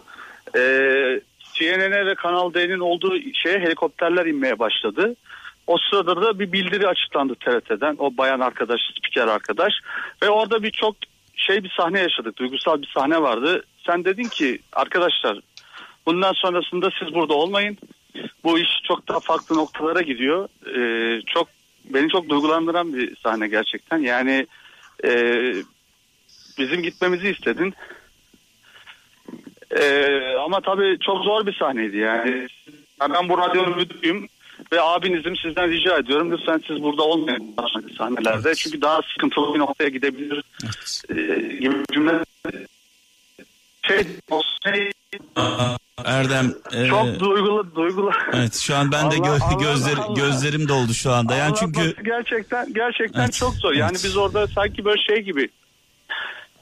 Ee, 0.58 1.22
CNN'e 1.56 2.06
ve 2.06 2.16
Kanal 2.16 2.54
D'nin 2.54 2.80
olduğu 2.80 3.16
şeye 3.34 3.60
helikopterler 3.60 4.26
inmeye 4.26 4.60
başladı. 4.60 5.16
O 5.68 5.78
sırada 5.78 6.22
da 6.22 6.40
bir 6.40 6.52
bildiri 6.52 6.88
açıklandı 6.88 7.36
TRT'den. 7.36 7.96
O 8.00 8.18
bayan 8.18 8.40
arkadaş, 8.40 8.82
spiker 8.92 9.28
arkadaş. 9.28 9.74
Ve 10.24 10.30
orada 10.30 10.64
bir 10.64 10.72
çok 10.72 10.96
şey 11.36 11.64
bir 11.64 11.74
sahne 11.78 12.00
yaşadık. 12.00 12.38
Duygusal 12.38 12.82
bir 12.82 12.92
sahne 12.98 13.22
vardı. 13.22 13.64
Sen 13.86 14.06
dedin 14.06 14.30
ki 14.30 14.60
arkadaşlar 14.74 15.40
bundan 16.06 16.34
sonrasında 16.34 16.90
siz 17.00 17.14
burada 17.14 17.34
olmayın 17.34 17.78
bu 18.44 18.60
iş 18.60 18.70
çok 18.88 19.08
daha 19.08 19.20
farklı 19.20 19.56
noktalara 19.56 20.02
gidiyor. 20.02 20.50
Ee, 20.76 21.22
çok 21.26 21.48
beni 21.86 22.10
çok 22.10 22.30
duygulandıran 22.30 22.94
bir 22.94 23.16
sahne 23.16 23.48
gerçekten. 23.48 23.98
Yani 23.98 24.48
e, 25.06 25.12
bizim 26.58 26.82
gitmemizi 26.82 27.30
istedin. 27.30 27.74
Ee, 29.80 30.36
ama 30.46 30.62
tabii 30.62 30.98
çok 31.06 31.24
zor 31.24 31.46
bir 31.46 31.54
sahneydi 31.54 31.98
yani. 31.98 32.48
Ya 33.02 33.08
Ben 33.14 33.30
bu 33.30 33.38
radyonun 33.38 33.76
müdürüyüm 33.76 34.28
ve 34.72 34.82
abinizim 34.82 35.36
sizden 35.36 35.70
rica 35.72 35.98
ediyorum 35.98 36.32
lütfen 36.32 36.62
siz 36.68 36.84
burada 36.84 37.04
olmayın 37.04 37.54
bu 37.58 37.94
sahnelerde. 37.98 38.56
Çünkü 38.56 38.82
daha 38.82 39.02
sıkıntılı 39.02 39.54
bir 39.54 39.60
noktaya 39.60 39.90
gidebilir 39.90 40.44
e, 41.10 41.14
gibi 41.58 41.76
bir 41.80 41.94
cümle. 41.94 42.14
Şey, 43.88 44.04
şey 44.64 44.92
Erdem 46.06 46.54
e, 46.74 46.88
çok 46.88 47.20
duygulu 47.20 47.76
duygulu. 47.76 48.12
evet 48.34 48.56
şu 48.56 48.76
an 48.76 48.92
ben 48.92 49.12
de 49.12 49.16
Allah- 49.16 49.28
gö- 49.28 49.44
Allah- 49.44 49.64
gözler 49.64 49.98
Allah. 49.98 50.14
gözlerim 50.14 50.68
doldu 50.68 50.94
şu 50.94 51.12
anda. 51.12 51.36
Yani 51.36 51.56
çünkü 51.60 51.80
Anlatması 51.80 52.04
gerçekten 52.06 52.74
gerçekten 52.74 53.22
Evet, 53.24 53.34
çok 53.34 53.54
zor. 53.54 53.74
Yani 53.74 53.92
evet. 53.92 54.02
biz 54.04 54.18
orada 54.18 54.48
sanki 54.48 54.86
böyle 54.86 55.02
şey 55.02 55.18
gibi 55.22 55.50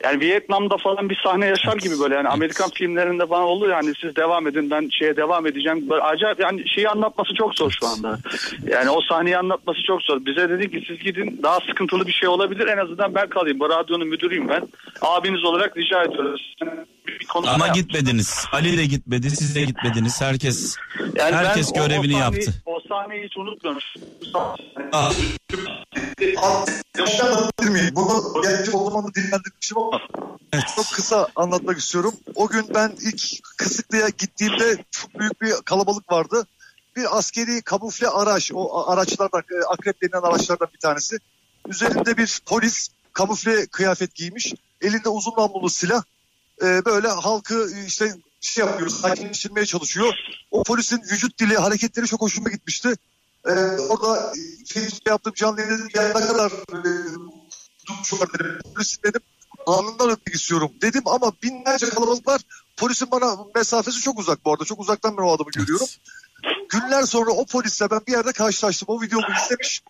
yani 0.04 0.20
Vietnam'da 0.20 0.78
falan 0.78 1.10
bir 1.10 1.20
sahne 1.24 1.46
yaşar 1.46 1.78
gibi 1.78 2.00
böyle 2.00 2.16
yani 2.16 2.28
Amerikan 2.30 2.70
filmlerinde 2.70 3.28
falan 3.28 3.44
oluyor 3.44 3.72
yani 3.72 3.94
siz 4.02 4.16
devam 4.16 4.48
edin 4.48 4.70
ben 4.72 4.90
şeye 5.00 5.16
devam 5.18 5.46
edeceğim. 5.48 5.90
Böyle 5.90 6.02
acayip 6.04 6.40
yani 6.40 6.70
şeyi 6.70 6.90
anlatması 6.90 7.34
çok 7.34 7.56
zor 7.56 7.72
şu 7.82 7.88
anda. 7.88 8.18
Yani 8.68 8.90
o 8.90 9.02
sahneyi 9.02 9.38
anlatması 9.38 9.80
çok 9.88 10.02
zor. 10.02 10.26
Bize 10.26 10.50
dedi 10.50 10.72
ki 10.72 10.84
siz 10.88 11.00
gidin 11.00 11.40
daha 11.44 11.60
sıkıntılı 11.60 12.08
bir 12.08 12.12
şey 12.12 12.30
olabilir 12.30 12.68
en 12.68 12.78
azından 12.78 13.16
ben 13.16 13.30
kalayım. 13.30 13.60
Bu 13.60 13.70
radyonun 13.70 14.08
müdürüyüm 14.08 14.50
ben. 14.50 14.68
Abiniz 15.02 15.44
olarak 15.46 15.78
rica 15.78 16.04
ediyoruz. 16.04 16.56
Ama 17.48 17.68
gitmediniz. 17.68 18.46
Ali 18.52 18.78
de 18.78 18.86
gitmedi, 18.86 19.30
siz 19.30 19.56
de 19.56 19.62
gitmediniz. 19.62 20.22
Herkes 20.22 20.76
Yani 21.16 21.36
herkes 21.36 21.72
ben 21.76 21.80
o- 21.82 21.84
o 21.84 21.88
görevini 21.88 22.14
sahneyi- 22.14 22.20
yaptı. 22.22 22.52
O 22.66 22.80
sahneyi 22.90 23.24
hiç 23.26 23.38
unutmuyorum. 23.38 23.82
Ah, 24.92 25.12
Anlatabilir 26.22 27.70
miyim? 27.70 27.96
Bunu 27.96 28.42
gerçi 28.44 28.72
o 28.72 28.90
zaman 28.90 29.08
da 29.08 29.14
dinlendirmişim 29.14 29.78
ama 29.78 30.02
çok 30.76 30.86
kısa 30.86 31.28
anlatmak 31.36 31.78
istiyorum. 31.78 32.14
O 32.36 32.48
gün 32.48 32.66
ben 32.76 32.92
ilk 33.02 33.44
Kısıklı'ya 33.58 34.10
gittiğimde 34.10 34.86
çok 34.92 35.20
büyük 35.20 35.42
bir 35.42 35.54
kalabalık 35.66 36.12
vardı. 36.12 36.48
Bir 36.96 37.18
askeri 37.18 37.62
kamufle 37.62 38.08
araç, 38.08 38.52
o 38.54 38.88
araçlardan, 38.88 39.44
e, 39.52 39.66
akrep 39.66 40.02
denilen 40.02 40.22
araçlardan 40.22 40.68
bir 40.74 40.80
tanesi. 40.80 41.20
Üzerinde 41.68 42.18
bir 42.18 42.42
polis 42.46 42.90
kamufle 43.14 43.66
kıyafet 43.66 44.16
giymiş. 44.16 44.54
Elinde 44.82 45.10
uzun 45.10 45.34
namlulu 45.38 45.70
silah. 45.70 46.04
E, 46.62 46.86
böyle 46.86 47.08
halkı 47.08 47.70
e, 47.76 47.86
işte 47.86 48.16
şey 48.42 48.66
yapıyor, 48.66 48.90
sakinleştirmeye 48.90 49.66
çalışıyor. 49.66 50.14
O 50.52 50.64
polisin 50.64 51.02
vücut 51.12 51.40
dili, 51.40 51.58
hareketleri 51.58 52.08
çok 52.08 52.22
hoşuma 52.22 52.50
gitmişti. 52.50 52.96
Ee, 53.48 53.52
orada 53.90 54.18
e, 54.18 54.40
Facebook'ta 54.74 55.12
yaptığım 55.12 55.34
canlı 55.34 55.62
yayın 55.62 55.74
dedim 55.74 55.90
ya 55.96 56.08
ne 56.08 56.14
kadar 56.14 56.52
e, 56.52 56.54
var 58.20 58.34
dedim. 58.34 58.62
Polisin 58.76 59.04
dedim 59.04 59.22
anından 59.68 60.10
öpmek 60.10 60.36
istiyorum 60.36 60.72
dedim 60.82 61.02
ama 61.06 61.32
binlerce 61.44 61.90
kalabalık 61.90 62.28
var. 62.28 62.42
Polisin 62.78 63.12
bana 63.12 63.38
mesafesi 63.56 64.00
çok 64.02 64.20
uzak 64.20 64.46
bu 64.46 64.52
arada. 64.54 64.66
Çok 64.66 64.80
uzaktan 64.80 65.18
ben 65.18 65.24
o 65.24 65.32
adamı 65.34 65.50
görüyorum. 65.52 65.88
Günler 66.70 67.04
sonra 67.04 67.32
o 67.32 67.46
polisle 67.46 67.90
ben 67.92 68.02
bir 68.08 68.12
yerde 68.12 68.32
karşılaştım. 68.32 68.86
O 68.90 69.02
videomu 69.02 69.26
izlemiş 69.46 69.84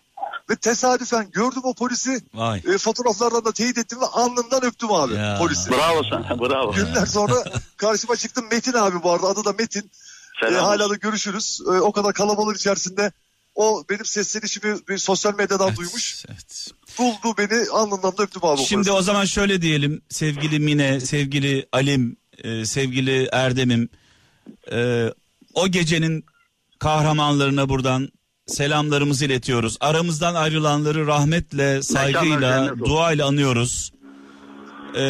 ve 0.50 0.56
tesadüfen 0.56 1.30
gördüm 1.30 1.60
o 1.64 1.74
polisi. 1.74 2.22
vay. 2.34 2.62
E, 2.74 2.78
fotoğraflardan 2.78 3.44
da 3.44 3.52
teyit 3.52 3.78
ettim 3.78 4.00
ve 4.00 4.06
alnından 4.06 4.64
öptüm 4.64 4.92
abi 4.92 5.14
Ya. 5.14 5.36
polisi. 5.38 5.70
Bravo 5.70 6.02
sana 6.10 6.40
bravo. 6.40 6.72
Günler 6.72 7.06
sonra 7.06 7.44
karşıma 7.76 8.16
çıktım 8.16 8.46
Metin 8.50 8.72
abi 8.72 9.02
bu 9.02 9.10
arada 9.10 9.26
adı 9.26 9.44
da 9.44 9.52
Metin. 9.52 9.90
E, 10.42 10.46
Selam. 10.46 10.64
hala 10.64 10.90
da 10.90 10.94
görüşürüz. 10.94 11.60
E, 11.66 11.70
o 11.70 11.92
kadar 11.92 12.12
kalabalığın 12.12 12.54
içerisinde 12.54 13.12
o 13.54 13.84
benim 13.90 14.04
seslenişimi 14.04 14.76
bir 14.88 14.98
sosyal 14.98 15.34
medyadan 15.34 15.76
duymuş. 15.76 16.24
Evet. 16.28 16.70
Buldu 16.98 17.34
beni 17.38 17.70
alnından 17.70 18.16
da 18.16 18.22
öptüm 18.22 18.44
abi. 18.44 18.60
o 18.60 18.64
Şimdi 18.64 18.90
o 18.90 19.02
zaman 19.02 19.24
şöyle 19.24 19.62
diyelim 19.62 20.02
sevgili 20.08 20.58
Mine, 20.58 21.00
sevgili 21.00 21.66
Alim, 21.72 22.16
e, 22.44 22.64
sevgili 22.64 23.28
Erdem'im. 23.32 23.88
e, 24.72 25.08
o 25.54 25.68
gecenin 25.68 26.24
kahramanlarına 26.78 27.68
buradan 27.68 28.08
selamlarımızı 28.46 29.24
iletiyoruz. 29.24 29.76
Aramızdan 29.80 30.34
ayrılanları 30.34 31.06
rahmetle, 31.06 31.82
saygıyla, 31.82 32.78
duayla 32.78 33.26
anıyoruz. 33.26 33.92
E, 34.96 35.04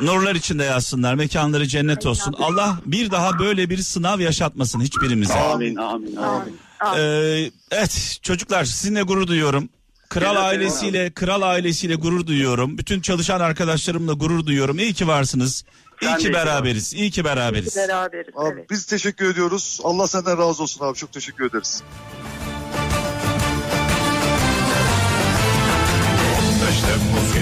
nurlar 0.00 0.34
içinde 0.34 0.64
yatsınlar, 0.64 1.14
mekanları 1.14 1.66
cennet 1.66 2.06
olsun. 2.06 2.34
Allah 2.38 2.78
bir 2.86 3.10
daha 3.10 3.38
böyle 3.38 3.70
bir 3.70 3.78
sınav 3.78 4.20
yaşatmasın 4.20 4.80
hiçbirimize. 4.80 5.34
Amin 5.34 5.76
amin 5.76 6.16
amin. 6.16 6.58
Ee, 6.96 7.50
evet 7.70 8.18
çocuklar 8.22 8.64
sizinle 8.64 9.02
gurur 9.02 9.26
duyuyorum. 9.26 9.68
Kral 10.08 10.36
ailesiyle, 10.36 11.10
kral 11.10 11.42
ailesiyle 11.42 11.94
gurur 11.94 12.26
duyuyorum. 12.26 12.78
Bütün 12.78 13.00
çalışan 13.00 13.40
arkadaşlarımla 13.40 14.12
gurur 14.12 14.46
duyuyorum. 14.46 14.78
İyi 14.78 14.94
ki 14.94 15.06
varsınız. 15.06 15.64
İyi 16.02 16.06
de 16.12 16.16
ki 16.16 16.22
iyi 16.22 16.26
ki 16.26 16.32
beraberiz. 16.32 16.94
İyi 16.94 17.10
ki 17.10 17.24
beraberiz. 17.24 17.76
Beraberiz. 17.76 18.34
Abi, 18.36 18.54
evet. 18.54 18.70
Biz 18.70 18.86
teşekkür 18.86 19.30
ediyoruz. 19.30 19.80
Allah 19.84 20.08
senden 20.08 20.38
razı 20.38 20.62
olsun 20.62 20.84
abi. 20.84 20.96
Çok 20.96 21.12
teşekkür 21.12 21.50
ederiz. 21.50 21.82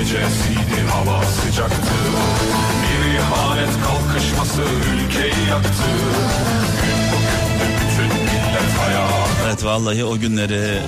Gecesiydi 0.05 0.89
hava 0.91 1.23
sıcaktı 1.25 1.95
Bir 2.83 3.15
ihanet 3.15 3.71
kalkışması 3.85 4.63
ülkeyi 4.63 5.49
yaktı 5.51 5.85
Gün 6.83 6.99
bugündü 7.13 7.75
bütün 7.81 8.07
millet 8.07 8.81
ayağa 8.89 9.25
Evet 9.47 9.65
vallahi 9.65 10.05
o 10.05 10.19
günleri, 10.19 10.79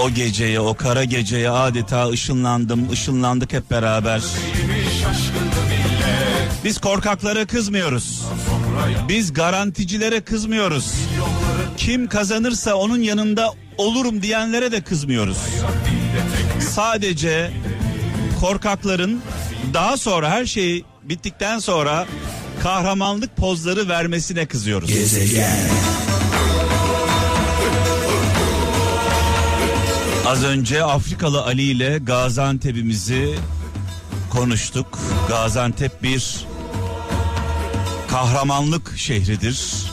o 0.00 0.10
geceye, 0.10 0.60
o 0.60 0.74
kara 0.74 1.04
geceye 1.04 1.50
adeta 1.50 2.08
ışınlandım, 2.08 2.90
ışınlandık 2.90 3.52
hep 3.52 3.70
beraber. 3.70 4.22
Biz 6.64 6.78
korkaklara 6.78 7.46
kızmıyoruz. 7.46 8.22
Biz 9.08 9.32
garanticilere 9.32 10.20
kızmıyoruz. 10.20 10.92
Kim 11.76 12.08
kazanırsa 12.08 12.74
onun 12.74 13.00
yanında 13.00 13.50
olurum 13.78 14.22
diyenlere 14.22 14.72
de 14.72 14.80
kızmıyoruz. 14.80 15.38
Sadece 16.70 17.50
korkakların 18.40 19.22
daha 19.74 19.96
sonra 19.96 20.30
her 20.30 20.46
şey 20.46 20.84
bittikten 21.02 21.58
sonra 21.58 22.06
kahramanlık 22.62 23.36
pozları 23.36 23.88
vermesine 23.88 24.46
kızıyoruz. 24.46 24.90
Az 30.26 30.44
önce 30.44 30.84
Afrikalı 30.84 31.42
Ali 31.42 31.62
ile 31.62 31.98
Gaziantep'imizi 31.98 33.34
konuştuk. 34.30 34.98
Gaziantep 35.28 36.02
bir 36.02 36.46
kahramanlık 38.08 38.92
şehridir. 38.96 39.84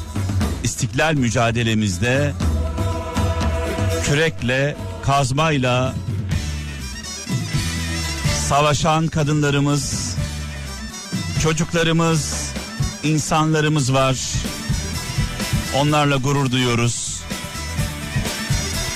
İstiklal 0.63 1.13
mücadelemizde 1.13 2.33
kürekle, 4.05 4.75
kazmayla 5.05 5.93
savaşan 8.51 9.07
kadınlarımız, 9.07 10.15
çocuklarımız, 11.43 12.51
insanlarımız 13.03 13.93
var. 13.93 14.17
Onlarla 15.75 16.15
gurur 16.15 16.51
duyuyoruz. 16.51 17.21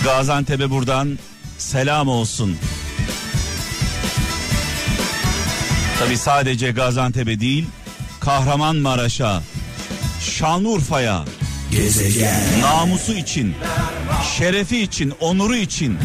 Gaziantep'e 0.03 0.69
buradan 0.69 1.19
selam 1.57 2.07
olsun. 2.07 2.57
Tabi 5.99 6.17
sadece 6.17 6.71
Gaziantep'e 6.71 7.39
değil, 7.39 7.65
Kahramanmaraş'a, 8.19 9.41
Şanlıurfa'ya, 10.21 11.25
namusu 12.61 13.13
için, 13.13 13.55
şerefi 14.37 14.81
için, 14.81 15.13
onuru 15.19 15.55
için, 15.55 15.97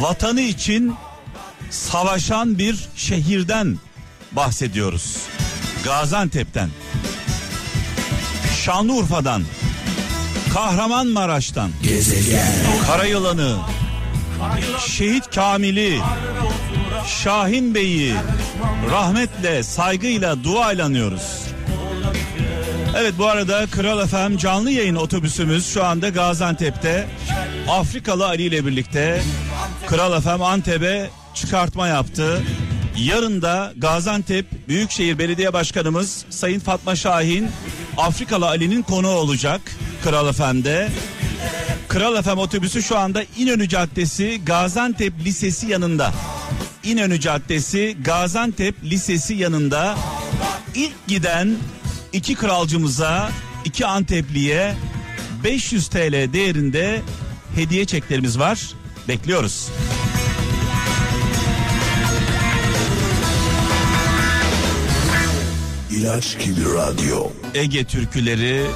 vatanı 0.00 0.40
için 0.40 0.94
savaşan 1.70 2.58
bir 2.58 2.88
şehirden 2.96 3.78
bahsediyoruz. 4.32 5.16
Gaziantep'ten, 5.84 6.68
Şanlıurfa'dan, 8.64 9.42
Kahramanmaraş'tan, 10.54 11.70
Karayılan'ı, 12.86 13.56
Şehit 14.86 15.34
Kamil'i, 15.34 16.00
Şahin 17.06 17.74
Bey'i 17.74 18.14
rahmetle, 18.90 19.62
saygıyla, 19.62 20.44
duayla 20.44 20.84
anıyoruz. 20.84 21.46
Evet 22.96 23.14
bu 23.18 23.26
arada 23.26 23.66
Kral 23.66 24.06
FM 24.06 24.36
canlı 24.36 24.70
yayın 24.70 24.96
otobüsümüz 24.96 25.66
şu 25.74 25.84
anda 25.84 26.08
Gaziantep'te. 26.08 27.06
Afrikalı 27.68 28.26
Ali 28.26 28.42
ile 28.42 28.66
birlikte 28.66 29.22
Kral 29.86 30.20
FM 30.20 30.42
Antep'e 30.42 31.10
çıkartma 31.36 31.88
yaptı. 31.88 32.42
Yarın 32.98 33.42
da 33.42 33.72
Gaziantep 33.76 34.68
Büyükşehir 34.68 35.18
Belediye 35.18 35.52
Başkanımız 35.52 36.24
Sayın 36.30 36.60
Fatma 36.60 36.96
Şahin 36.96 37.48
Afrikalı 37.96 38.46
Ali'nin 38.46 38.82
konuğu 38.82 39.08
olacak 39.08 39.60
Kral 40.04 40.32
FM'de. 40.32 40.88
Kral 41.88 42.22
FM 42.22 42.38
otobüsü 42.38 42.82
şu 42.82 42.98
anda 42.98 43.22
İnönü 43.38 43.68
Caddesi 43.68 44.40
Gaziantep 44.46 45.12
Lisesi 45.24 45.66
yanında. 45.66 46.12
İnönü 46.84 47.20
Caddesi 47.20 47.96
Gaziantep 48.04 48.84
Lisesi 48.84 49.34
yanında 49.34 49.98
ilk 50.74 51.06
giden 51.06 51.56
iki 52.12 52.34
kralcımıza, 52.34 53.30
iki 53.64 53.86
Antepli'ye 53.86 54.74
500 55.44 55.88
TL 55.88 56.32
değerinde 56.32 57.02
hediye 57.54 57.84
çeklerimiz 57.84 58.38
var. 58.38 58.70
Bekliyoruz. 59.08 59.68
İlaç 65.96 66.38
gibi 66.44 66.60
radyo. 66.74 67.26
Ege 67.54 67.84
türküleri 67.84 68.66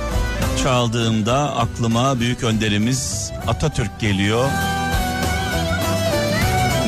çaldığımda 0.62 1.56
aklıma 1.56 2.20
büyük 2.20 2.44
önderimiz 2.44 3.32
Atatürk 3.46 4.00
geliyor. 4.00 4.50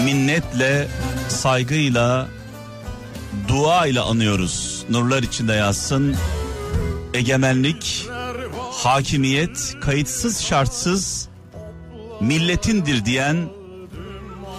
Minnetle, 0.04 0.88
saygıyla, 1.28 2.28
dua 3.48 3.86
ile 3.86 4.00
anıyoruz. 4.00 4.84
Nurlar 4.90 5.22
içinde 5.22 5.52
yazsın. 5.52 6.16
Egemenlik, 7.14 8.08
hakimiyet, 8.72 9.74
kayıtsız 9.80 10.40
şartsız 10.40 11.28
milletindir 12.20 13.04
diyen 13.04 13.36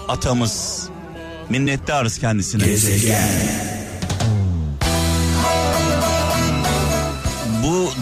atamız. 0.07 0.83
Minnettarız 1.49 2.19
kendisine. 2.19 2.63
Bu 2.63 3.72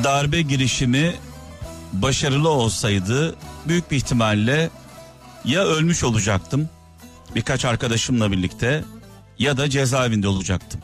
darbe 0.03 0.41
girişimi 0.41 1.15
başarılı 1.93 2.49
olsaydı 2.49 3.35
büyük 3.67 3.91
bir 3.91 3.97
ihtimalle 3.97 4.69
ya 5.45 5.63
ölmüş 5.63 6.03
olacaktım 6.03 6.69
birkaç 7.35 7.65
arkadaşımla 7.65 8.31
birlikte 8.31 8.83
ya 9.39 9.57
da 9.57 9.69
cezaevinde 9.69 10.27
olacaktım. 10.27 10.81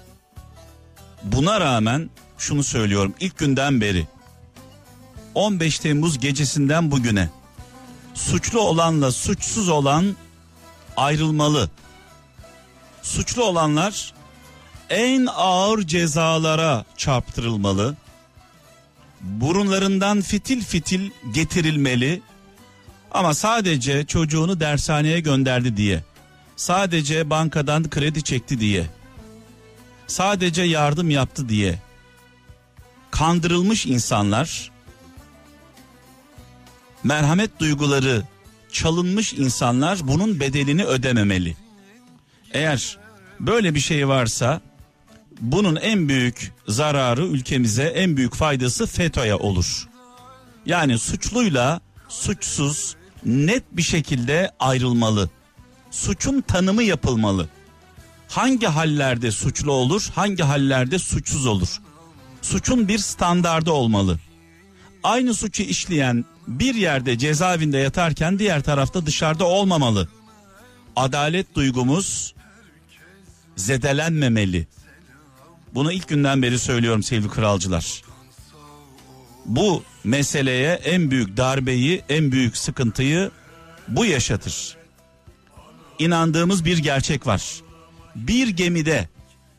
Buna 1.23 1.59
rağmen 1.59 2.09
şunu 2.37 2.63
söylüyorum 2.63 3.13
ilk 3.19 3.37
günden 3.37 3.81
beri 3.81 4.07
15 5.35 5.79
Temmuz 5.79 6.19
gecesinden 6.19 6.91
bugüne 6.91 7.29
suçlu 8.13 8.59
olanla 8.59 9.11
suçsuz 9.11 9.69
olan 9.69 10.15
ayrılmalı. 10.97 11.69
Suçlu 13.01 13.43
olanlar 13.43 14.13
en 14.89 15.27
ağır 15.35 15.81
cezalara 15.81 16.85
çarptırılmalı. 16.97 17.95
Burunlarından 19.21 20.21
fitil 20.21 20.61
fitil 20.61 21.09
getirilmeli. 21.33 22.21
Ama 23.11 23.33
sadece 23.33 24.05
çocuğunu 24.05 24.59
dershaneye 24.59 25.19
gönderdi 25.19 25.77
diye. 25.77 26.03
Sadece 26.55 27.29
bankadan 27.29 27.89
kredi 27.89 28.23
çekti 28.23 28.59
diye. 28.59 28.85
Sadece 30.07 30.63
yardım 30.63 31.09
yaptı 31.09 31.49
diye. 31.49 31.79
Kandırılmış 33.11 33.85
insanlar 33.85 34.71
merhamet 37.03 37.59
duyguları 37.59 38.23
çalınmış 38.71 39.33
insanlar 39.33 39.99
bunun 40.03 40.39
bedelini 40.39 40.83
ödememeli. 40.83 41.55
Eğer 42.51 42.97
böyle 43.39 43.75
bir 43.75 43.79
şey 43.79 44.07
varsa 44.07 44.61
bunun 45.41 45.75
en 45.75 46.09
büyük 46.09 46.53
zararı 46.67 47.25
ülkemize 47.25 47.83
en 47.83 48.17
büyük 48.17 48.33
faydası 48.35 48.85
FETÖ'ye 48.87 49.35
olur. 49.35 49.87
Yani 50.65 50.99
suçluyla 50.99 51.81
suçsuz 52.09 52.95
net 53.25 53.63
bir 53.71 53.81
şekilde 53.81 54.51
ayrılmalı. 54.59 55.29
Suçun 55.91 56.41
tanımı 56.41 56.83
yapılmalı. 56.83 57.49
Hangi 58.27 58.65
hallerde 58.67 59.31
suçlu 59.31 59.71
olur, 59.71 60.09
hangi 60.15 60.43
hallerde 60.43 60.99
suçsuz 60.99 61.45
olur? 61.45 61.81
Suçun 62.41 62.87
bir 62.87 62.97
standardı 62.97 63.71
olmalı. 63.71 64.19
Aynı 65.03 65.33
suçu 65.33 65.63
işleyen 65.63 66.25
bir 66.47 66.75
yerde 66.75 67.17
cezaevinde 67.17 67.77
yatarken 67.77 68.39
diğer 68.39 68.63
tarafta 68.63 69.05
dışarıda 69.05 69.45
olmamalı. 69.45 70.07
Adalet 70.95 71.55
duygumuz 71.55 72.33
zedelenmemeli. 73.55 74.67
Bunu 75.77 75.91
ilk 75.91 76.07
günden 76.07 76.41
beri 76.41 76.59
söylüyorum 76.59 77.03
sevgili 77.03 77.29
kralcılar. 77.29 78.01
Bu 79.45 79.83
meseleye 80.03 80.73
en 80.73 81.11
büyük 81.11 81.37
darbeyi, 81.37 82.03
en 82.09 82.31
büyük 82.31 82.57
sıkıntıyı 82.57 83.31
bu 83.87 84.05
yaşatır. 84.05 84.77
İnandığımız 85.99 86.65
bir 86.65 86.77
gerçek 86.77 87.27
var. 87.27 87.61
Bir 88.15 88.47
gemide 88.47 89.09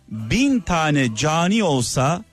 bin 0.09 0.61
tane 0.61 1.17
cani 1.17 1.65
olsa 1.65 2.25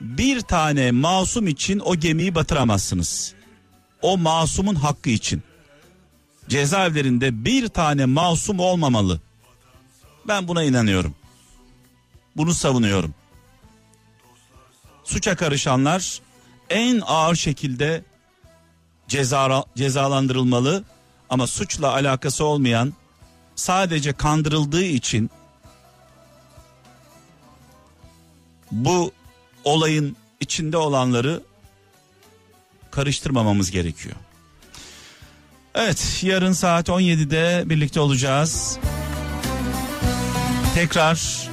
bir 0.00 0.40
tane 0.40 0.90
masum 0.90 1.48
için 1.48 1.78
o 1.84 1.96
gemiyi 1.96 2.34
batıramazsınız. 2.34 3.34
O 4.02 4.18
masumun 4.18 4.74
hakkı 4.74 5.10
için. 5.10 5.42
Cezaevlerinde 6.48 7.44
bir 7.44 7.68
tane 7.68 8.04
masum 8.04 8.60
olmamalı. 8.60 9.20
Ben 10.28 10.48
buna 10.48 10.62
inanıyorum. 10.62 11.14
Bunu 12.36 12.54
savunuyorum. 12.54 13.14
Suça 15.04 15.36
karışanlar 15.36 16.20
en 16.70 17.02
ağır 17.06 17.34
şekilde 17.34 18.04
ceza, 19.08 19.64
cezalandırılmalı 19.76 20.84
ama 21.30 21.46
suçla 21.46 21.92
alakası 21.92 22.44
olmayan 22.44 22.92
sadece 23.54 24.12
kandırıldığı 24.12 24.84
için 24.84 25.30
bu 28.70 29.12
olayın 29.64 30.16
içinde 30.40 30.76
olanları 30.76 31.42
karıştırmamamız 32.90 33.70
gerekiyor. 33.70 34.16
Evet 35.74 36.20
yarın 36.22 36.52
saat 36.52 36.88
17'de 36.88 37.70
birlikte 37.70 38.00
olacağız. 38.00 38.78
Tekrar 40.74 41.48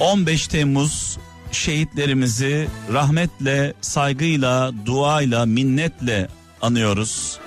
15 0.00 0.48
Temmuz 0.48 1.18
şehitlerimizi 1.52 2.68
rahmetle, 2.92 3.74
saygıyla, 3.80 4.72
duayla, 4.86 5.46
minnetle 5.46 6.28
anıyoruz. 6.62 7.38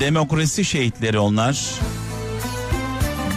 Demokrasi 0.00 0.64
şehitleri 0.64 1.18
onlar. 1.18 1.64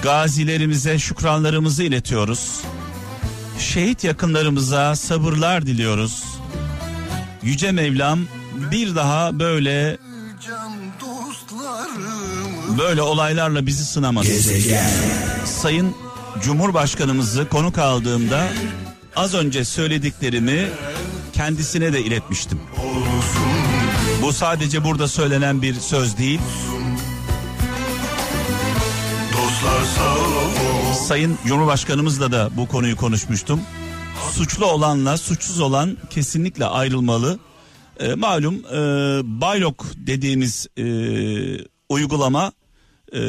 Gazilerimize 0.04 1.00
şükranlarımızı 1.00 1.84
iletiyoruz. 1.84 2.62
Şehit 3.60 4.04
yakınlarımıza 4.04 4.96
sabırlar 4.96 5.66
diliyoruz. 5.66 6.24
Yüce 7.44 7.72
Mevlam 7.72 8.20
bir 8.72 8.96
daha 8.96 9.40
böyle 9.40 9.98
böyle 12.78 13.02
olaylarla 13.02 13.66
bizi 13.66 13.86
sınamasın. 13.86 14.64
Sayın 15.46 15.96
Cumhurbaşkanımızı 16.42 17.50
konuk 17.50 17.78
aldığımda 17.78 18.48
az 19.16 19.34
önce 19.34 19.66
söylediklerimi 19.66 20.70
kendisine 21.34 21.94
de 21.94 22.02
iletmiştim. 22.02 22.60
Bu 24.22 24.34
sadece 24.34 24.84
burada 24.84 25.08
söylenen 25.08 25.62
bir 25.62 25.74
söz 25.74 26.18
değil. 26.18 26.40
Sayın 31.08 31.38
Cumhurbaşkanımızla 31.48 32.32
da 32.32 32.50
bu 32.58 32.68
konuyu 32.68 32.96
konuşmuştum. 32.96 33.62
Suçlu 34.32 34.66
olanla 34.66 35.18
suçsuz 35.18 35.60
olan 35.60 35.98
kesinlikle 36.10 36.66
ayrılmalı. 36.66 37.40
E, 38.00 38.14
malum 38.14 38.56
e, 38.56 38.78
Baylok 39.42 39.86
dediğimiz 39.96 40.68
e, 40.78 40.86
uygulama 41.90 42.52
e, 43.14 43.22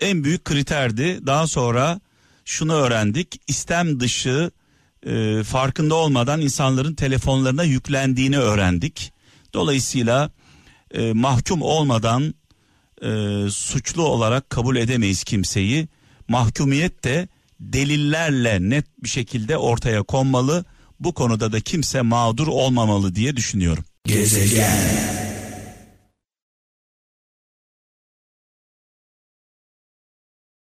en 0.00 0.24
büyük 0.24 0.44
kriterdi. 0.44 1.26
Daha 1.26 1.46
sonra 1.46 2.00
şunu 2.44 2.72
öğrendik. 2.74 3.40
İstem 3.46 4.00
dışı 4.00 4.50
e, 5.06 5.42
farkında 5.42 5.94
olmadan 5.94 6.40
insanların 6.40 6.94
telefonlarına 6.94 7.64
yüklendiğini 7.64 8.38
öğrendik. 8.38 9.12
Dolayısıyla 9.54 10.30
e, 10.94 11.12
mahkum 11.12 11.62
olmadan 11.62 12.34
e, 13.02 13.10
suçlu 13.50 14.02
olarak 14.02 14.50
kabul 14.50 14.76
edemeyiz 14.76 15.24
kimseyi. 15.24 15.88
Mahkumiyet 16.28 17.04
de 17.04 17.28
delillerle 17.60 18.58
net 18.60 18.86
bir 19.02 19.08
şekilde 19.08 19.56
ortaya 19.56 20.02
konmalı. 20.02 20.64
Bu 21.00 21.14
konuda 21.14 21.52
da 21.52 21.60
kimse 21.60 22.02
mağdur 22.02 22.46
olmamalı 22.46 23.14
diye 23.14 23.36
düşünüyorum. 23.36 23.84
Gezegen 24.04 25.17